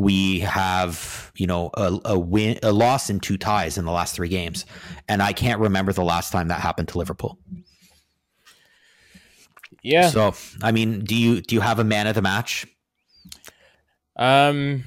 we 0.00 0.40
have 0.40 1.30
you 1.36 1.46
know 1.46 1.70
a, 1.74 1.98
a 2.06 2.18
win, 2.18 2.58
a 2.62 2.72
loss, 2.72 3.10
and 3.10 3.22
two 3.22 3.36
ties 3.36 3.76
in 3.76 3.84
the 3.84 3.92
last 3.92 4.14
three 4.14 4.30
games, 4.30 4.64
and 5.08 5.22
I 5.22 5.34
can't 5.34 5.60
remember 5.60 5.92
the 5.92 6.02
last 6.02 6.32
time 6.32 6.48
that 6.48 6.60
happened 6.60 6.88
to 6.88 6.98
Liverpool. 6.98 7.38
Yeah. 9.82 10.08
So 10.08 10.32
I 10.62 10.72
mean, 10.72 11.04
do 11.04 11.14
you 11.14 11.42
do 11.42 11.54
you 11.54 11.60
have 11.60 11.78
a 11.78 11.84
man 11.84 12.06
of 12.06 12.14
the 12.14 12.22
match? 12.22 12.66
Um, 14.16 14.84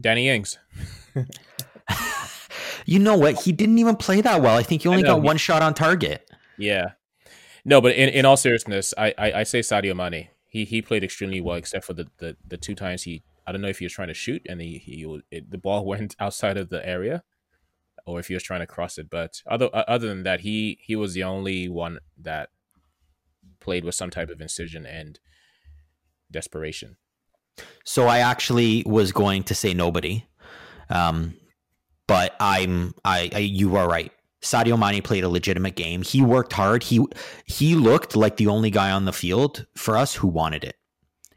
Danny 0.00 0.28
Ings. 0.28 0.56
you 2.86 3.00
know 3.00 3.16
what? 3.16 3.42
He 3.42 3.50
didn't 3.50 3.78
even 3.78 3.96
play 3.96 4.20
that 4.20 4.40
well. 4.40 4.56
I 4.56 4.62
think 4.62 4.82
he 4.82 4.88
only 4.88 5.02
got 5.02 5.20
one 5.20 5.36
shot 5.36 5.62
on 5.62 5.74
target. 5.74 6.30
Yeah. 6.56 6.92
No, 7.64 7.80
but 7.80 7.96
in, 7.96 8.08
in 8.10 8.24
all 8.24 8.36
seriousness, 8.36 8.94
I, 8.96 9.14
I, 9.18 9.32
I 9.32 9.42
say 9.42 9.60
Sadio 9.60 9.96
Mane. 9.96 10.28
He 10.48 10.64
he 10.64 10.80
played 10.80 11.02
extremely 11.02 11.40
well, 11.40 11.56
except 11.56 11.84
for 11.84 11.94
the, 11.94 12.06
the, 12.18 12.36
the 12.46 12.56
two 12.56 12.76
times 12.76 13.02
he 13.02 13.24
I 13.46 13.52
don't 13.52 13.60
know 13.60 13.68
if 13.68 13.78
he 13.78 13.84
was 13.84 13.92
trying 13.92 14.08
to 14.08 14.14
shoot 14.14 14.42
and 14.48 14.60
he 14.60 14.78
he 14.78 15.22
it, 15.30 15.50
the 15.50 15.58
ball 15.58 15.84
went 15.92 16.16
outside 16.18 16.56
of 16.56 16.70
the 16.70 16.86
area, 16.86 17.22
or 18.06 18.20
if 18.20 18.28
he 18.28 18.34
was 18.34 18.42
trying 18.42 18.60
to 18.60 18.66
cross 18.66 18.98
it. 18.98 19.10
But 19.10 19.42
other 19.46 19.70
other 19.72 20.08
than 20.08 20.22
that, 20.24 20.40
he 20.40 20.78
he 20.82 20.96
was 20.96 21.14
the 21.14 21.24
only 21.24 21.68
one 21.68 21.98
that 22.18 22.50
played 23.60 23.84
with 23.84 23.94
some 23.94 24.10
type 24.10 24.30
of 24.30 24.40
incision 24.40 24.86
and 24.86 25.18
desperation. 26.30 26.96
So 27.84 28.06
I 28.06 28.18
actually 28.18 28.82
was 28.86 29.12
going 29.12 29.44
to 29.44 29.54
say 29.54 29.74
nobody, 29.74 30.24
um, 30.90 31.34
but 32.06 32.34
I'm 32.40 32.94
I, 33.04 33.30
I 33.34 33.38
you 33.38 33.76
are 33.76 33.88
right. 33.88 34.12
Sadio 34.42 34.78
Mane 34.78 35.02
played 35.02 35.24
a 35.24 35.28
legitimate 35.28 35.74
game. 35.74 36.02
He 36.02 36.20
worked 36.20 36.52
hard. 36.52 36.82
He 36.82 37.04
he 37.46 37.74
looked 37.74 38.14
like 38.14 38.36
the 38.36 38.48
only 38.48 38.70
guy 38.70 38.90
on 38.90 39.04
the 39.06 39.12
field 39.12 39.66
for 39.76 39.96
us 39.96 40.14
who 40.14 40.28
wanted 40.28 40.64
it. 40.64 40.76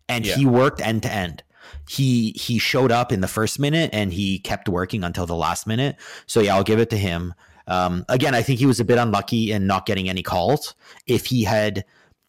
And 0.10 0.26
yeah. 0.26 0.36
he 0.36 0.46
worked 0.46 0.82
end 0.82 1.04
to 1.04 1.12
end. 1.12 1.44
He 1.90 2.32
he 2.36 2.60
showed 2.60 2.92
up 2.92 3.12
in 3.12 3.22
the 3.22 3.28
first 3.28 3.60
minute 3.60 3.90
and 3.94 4.12
he 4.14 4.40
kept 4.40 4.70
working 4.70 5.04
until 5.04 5.26
the 5.26 5.36
last 5.36 5.68
minute. 5.68 5.96
So 6.26 6.40
yeah, 6.40 6.56
I'll 6.56 6.64
give 6.64 6.80
it 6.80 6.90
to 6.92 6.98
him. 6.98 7.34
Um, 7.68 8.06
again, 8.08 8.34
I 8.34 8.42
think 8.42 8.60
he 8.60 8.66
was 8.66 8.80
a 8.80 8.86
bit 8.86 8.98
unlucky 8.98 9.52
in 9.52 9.68
not 9.68 9.86
getting 9.86 10.10
any 10.10 10.24
calls. 10.24 10.74
If 11.06 11.26
he 11.26 11.44
had 11.44 11.86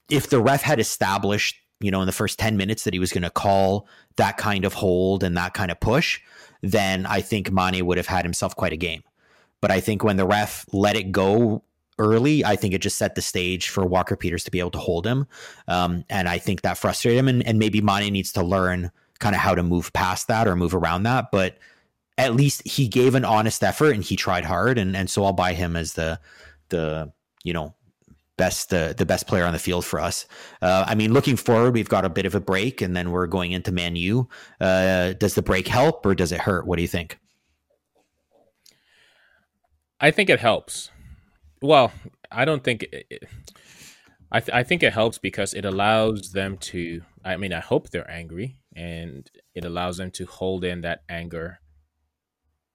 if 0.09 0.31
the 0.31 0.41
ref 0.41 0.63
had 0.63 0.81
established, 0.81 1.57
you 1.81 1.91
know, 1.91 2.01
in 2.01 2.07
the 2.07 2.13
first 2.13 2.39
10 2.39 2.57
minutes 2.57 2.85
that 2.85 2.95
he 2.95 2.99
was 2.99 3.13
going 3.13 3.23
to 3.23 3.31
call 3.31 3.87
that 4.17 4.37
kind 4.37 4.65
of 4.65 4.75
hold 4.75 5.23
and 5.23 5.37
that 5.37 5.55
kind 5.55 5.71
of 5.71 5.79
push, 5.81 6.21
then 6.63 7.07
I 7.07 7.21
think 7.21 7.53
Mane 7.53 7.85
would 7.85 7.99
have 7.99 8.07
had 8.07 8.25
himself 8.25 8.57
quite 8.57 8.73
a 8.73 8.77
game. 8.77 9.03
But 9.61 9.71
I 9.71 9.81
think 9.81 10.03
when 10.03 10.17
the 10.17 10.27
ref 10.27 10.67
let 10.73 10.97
it 10.97 11.13
go 11.13 11.63
early, 11.99 12.45
I 12.45 12.57
think 12.57 12.75
it 12.75 12.81
just 12.81 12.97
set 12.97 13.15
the 13.15 13.23
stage 13.23 13.69
for 13.69 13.85
Walker 13.85 14.17
Peters 14.17 14.45
to 14.45 14.51
be 14.51 14.61
able 14.61 14.71
to 14.73 14.79
hold 14.79 15.07
him. 15.07 15.27
Um, 15.67 16.05
and 16.09 16.29
I 16.29 16.39
think 16.39 16.63
that 16.63 16.79
frustrated 16.79 17.19
him. 17.19 17.29
And, 17.29 17.47
and 17.47 17.59
maybe 17.59 17.81
Mane 17.81 18.13
needs 18.13 18.33
to 18.33 18.43
learn 18.43 18.91
kind 19.19 19.35
of 19.35 19.41
how 19.41 19.55
to 19.55 19.63
move 19.63 19.93
past 19.93 20.29
that 20.29 20.47
or 20.49 20.57
move 20.57 20.75
around 20.75 21.05
that. 21.05 21.31
But 21.31 21.59
at 22.17 22.35
least 22.35 22.67
he 22.67 22.89
gave 22.89 23.15
an 23.15 23.25
honest 23.25 23.63
effort 23.63 23.93
and 23.93 24.03
he 24.03 24.17
tried 24.17 24.45
hard. 24.45 24.79
And, 24.79 24.97
and 24.97 25.09
so 25.09 25.25
I'll 25.25 25.33
buy 25.33 25.55
him 25.55 25.77
as 25.77 25.95
the, 25.95 26.21
the, 26.69 27.13
you 27.45 27.53
know, 27.53 27.75
best 28.39 28.73
uh, 28.73 28.95
the 28.95 29.05
best 29.05 29.27
player 29.27 29.45
on 29.45 29.53
the 29.53 29.59
field 29.59 29.85
for 29.85 30.01
us. 30.01 30.25
Uh, 30.63 30.85
I 30.87 30.95
mean, 30.95 31.13
looking 31.13 31.37
forward, 31.37 31.75
we've 31.75 31.89
got 31.89 32.07
a 32.07 32.09
bit 32.09 32.25
of 32.25 32.35
a 32.35 32.41
break, 32.41 32.81
and 32.81 32.97
then 32.97 33.11
we're 33.11 33.27
going 33.27 33.53
into 33.53 33.71
Man 33.73 33.97
U. 33.97 34.29
Uh, 34.61 35.13
does 35.13 35.35
the 35.35 35.43
break 35.43 35.69
help 35.69 36.07
or 36.07 36.15
does 36.15 36.33
it 36.33 36.41
hurt? 36.41 36.67
What 36.67 36.77
do 36.77 36.83
you 36.83 36.89
think? 36.89 37.19
I 40.01 40.11
think 40.11 40.31
it 40.31 40.41
helps. 40.41 40.91
Well, 41.61 41.93
I 42.31 42.45
don't 42.45 42.63
think 42.63 42.85
it, 42.85 43.07
it, 43.11 43.29
I 44.31 44.41
th- 44.41 44.55
I 44.55 44.63
think 44.63 44.83
it 44.83 44.93
helps 44.93 45.19
because 45.19 45.53
it 45.53 45.65
allows 45.65 46.33
them 46.33 46.57
to. 46.59 47.03
I 47.25 47.37
mean, 47.37 47.53
I 47.53 47.61
hope 47.61 47.91
they're 47.91 48.11
angry, 48.11 48.58
and 48.79 49.29
it 49.57 49.65
allows 49.65 49.97
them 49.97 50.13
to 50.13 50.25
hold 50.25 50.65
in 50.65 50.83
that 50.83 51.01
anger 51.09 51.59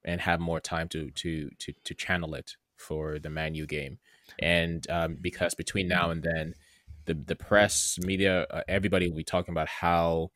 and 0.04 0.20
have 0.20 0.42
more 0.42 0.60
time 0.60 0.90
to 0.90 1.10
to 1.12 1.50
to 1.60 1.74
to 1.86 1.94
channel 1.94 2.36
it 2.36 2.58
for 2.76 3.20
the 3.20 3.30
Man 3.30 3.56
U 3.56 3.66
game. 3.66 4.00
And 4.40 4.86
um, 4.90 5.18
because 5.20 5.54
between 5.56 5.88
now 5.88 6.12
and 6.12 6.22
then, 6.22 6.56
the 7.06 7.14
the 7.14 7.38
press, 7.38 7.98
media, 8.02 8.46
uh, 8.52 8.62
everybody 8.68 9.08
will 9.08 9.16
be 9.16 9.24
talking 9.24 9.54
about 9.54 9.70
how 9.70 10.32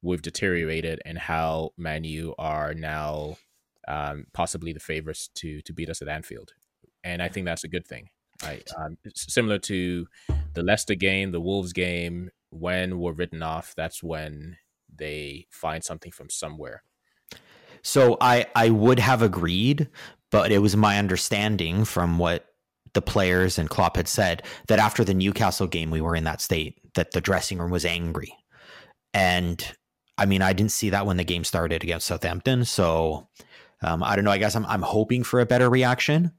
we've 0.00 0.22
deteriorated 0.22 1.02
and 1.04 1.18
how 1.18 1.70
Man 1.76 2.04
U 2.04 2.34
are 2.38 2.72
now 2.72 3.36
um, 3.86 4.24
possibly 4.32 4.72
the 4.72 4.80
favorites 4.80 5.28
to 5.36 5.60
to 5.62 5.72
beat 5.74 5.90
us 5.90 6.00
at 6.00 6.08
Anfield. 6.08 6.54
And 7.04 7.22
I 7.22 7.28
think 7.28 7.44
that's 7.44 7.64
a 7.64 7.68
good 7.68 7.86
thing. 7.86 8.08
I, 8.42 8.62
um, 8.78 8.96
similar 9.14 9.58
to 9.58 10.06
the 10.54 10.62
Leicester 10.62 10.94
game, 10.94 11.30
the 11.30 11.42
Wolves 11.42 11.74
game, 11.74 12.30
when 12.48 12.98
we're 12.98 13.12
written 13.12 13.42
off, 13.42 13.74
that's 13.76 14.02
when 14.02 14.56
they 15.00 15.46
find 15.50 15.82
something 15.82 16.12
from 16.12 16.30
somewhere. 16.30 16.84
So 17.82 18.16
I 18.20 18.46
I 18.54 18.70
would 18.70 19.00
have 19.00 19.22
agreed, 19.22 19.88
but 20.30 20.52
it 20.52 20.58
was 20.58 20.76
my 20.76 20.98
understanding 20.98 21.84
from 21.84 22.18
what 22.18 22.46
the 22.92 23.02
players 23.02 23.58
and 23.58 23.70
Klopp 23.70 23.96
had 23.96 24.08
said 24.08 24.42
that 24.68 24.78
after 24.78 25.04
the 25.04 25.14
Newcastle 25.14 25.66
game 25.66 25.90
we 25.90 26.00
were 26.00 26.16
in 26.16 26.24
that 26.24 26.40
state 26.40 26.78
that 26.94 27.12
the 27.12 27.20
dressing 27.20 27.58
room 27.58 27.70
was 27.70 27.84
angry. 27.84 28.34
And 29.14 29.64
I 30.18 30.26
mean, 30.26 30.42
I 30.42 30.52
didn't 30.52 30.72
see 30.72 30.90
that 30.90 31.06
when 31.06 31.16
the 31.16 31.24
game 31.24 31.44
started 31.44 31.82
against 31.82 32.06
Southampton, 32.06 32.64
so 32.64 33.28
um, 33.82 34.02
I 34.02 34.14
don't 34.14 34.24
know. 34.24 34.30
I 34.30 34.38
guess 34.38 34.54
I'm 34.54 34.66
I'm 34.66 34.82
hoping 34.82 35.24
for 35.24 35.40
a 35.40 35.46
better 35.46 35.70
reaction. 35.70 36.32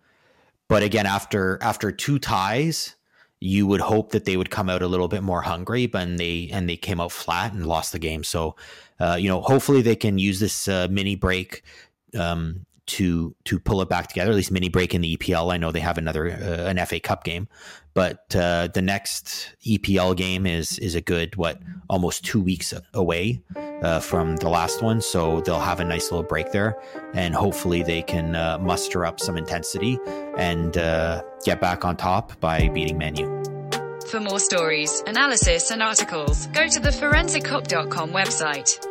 But 0.70 0.84
again, 0.84 1.06
after 1.06 1.58
after 1.62 1.92
two 1.92 2.20
ties, 2.20 2.96
you 3.42 3.66
would 3.66 3.82
hope 3.82 4.12
that 4.12 4.26
they 4.26 4.38
would 4.38 4.52
come 4.52 4.70
out 4.70 4.84
a 4.84 4.88
little 4.88 5.08
bit 5.08 5.24
more 5.24 5.42
hungry, 5.42 5.88
but 5.88 6.18
they 6.18 6.50
and 6.54 6.70
they 6.70 6.78
came 6.78 7.02
out 7.02 7.12
flat 7.12 7.54
and 7.54 7.66
lost 7.66 7.92
the 7.92 8.00
game. 8.00 8.24
So, 8.24 8.56
uh, 9.00 9.18
you 9.20 9.28
know, 9.28 9.42
hopefully 9.42 9.82
they 9.82 9.96
can 9.96 10.20
use 10.20 10.40
this 10.40 10.68
uh, 10.68 10.88
mini 10.90 11.16
break 11.16 11.64
um, 12.18 12.66
to 12.88 13.36
to 13.46 13.60
pull 13.60 13.82
it 13.82 13.90
back 13.90 14.08
together. 14.08 14.32
At 14.32 14.36
least 14.36 14.52
mini 14.52 14.70
break 14.70 14.94
in 14.94 15.02
the 15.02 15.18
EPL. 15.18 15.54
I 15.54 15.58
know 15.58 15.72
they 15.72 15.80
have 15.80 15.98
another 15.98 16.30
uh, 16.30 16.70
an 16.70 16.84
FA 16.86 17.00
Cup 17.00 17.24
game, 17.24 17.48
but 17.94 18.36
uh, 18.36 18.68
the 18.74 18.82
next 18.82 19.56
EPL 19.66 20.16
game 20.16 20.46
is 20.46 20.80
is 20.80 20.96
a 20.96 21.02
good 21.02 21.36
what 21.36 21.60
almost 21.90 22.26
two 22.26 22.42
weeks 22.42 22.74
away 22.94 23.42
uh, 23.82 24.00
from 24.00 24.38
the 24.38 24.50
last 24.50 24.82
one, 24.82 25.02
so 25.02 25.42
they'll 25.42 25.60
have 25.60 25.80
a 25.80 25.86
nice 25.86 26.12
little 26.12 26.26
break 26.26 26.52
there, 26.52 26.82
and 27.14 27.36
hopefully 27.36 27.84
they 27.84 28.02
can 28.02 28.36
uh, 28.36 28.58
muster 28.60 29.06
up 29.06 29.20
some 29.20 29.38
intensity 29.38 29.98
and 30.38 30.78
uh, 30.78 31.22
get 31.46 31.62
back 31.62 31.86
on 31.86 31.96
top 31.96 32.40
by 32.40 32.70
beating 32.70 32.98
Man 32.98 33.16
U. 33.16 33.44
For 34.08 34.20
more 34.20 34.40
stories, 34.40 35.02
analysis, 35.08 35.72
and 35.72 35.82
articles, 35.82 36.48
go 36.48 36.68
to 36.68 36.80
the 36.80 36.90
forensickop.com 36.90 38.12
website. 38.12 38.91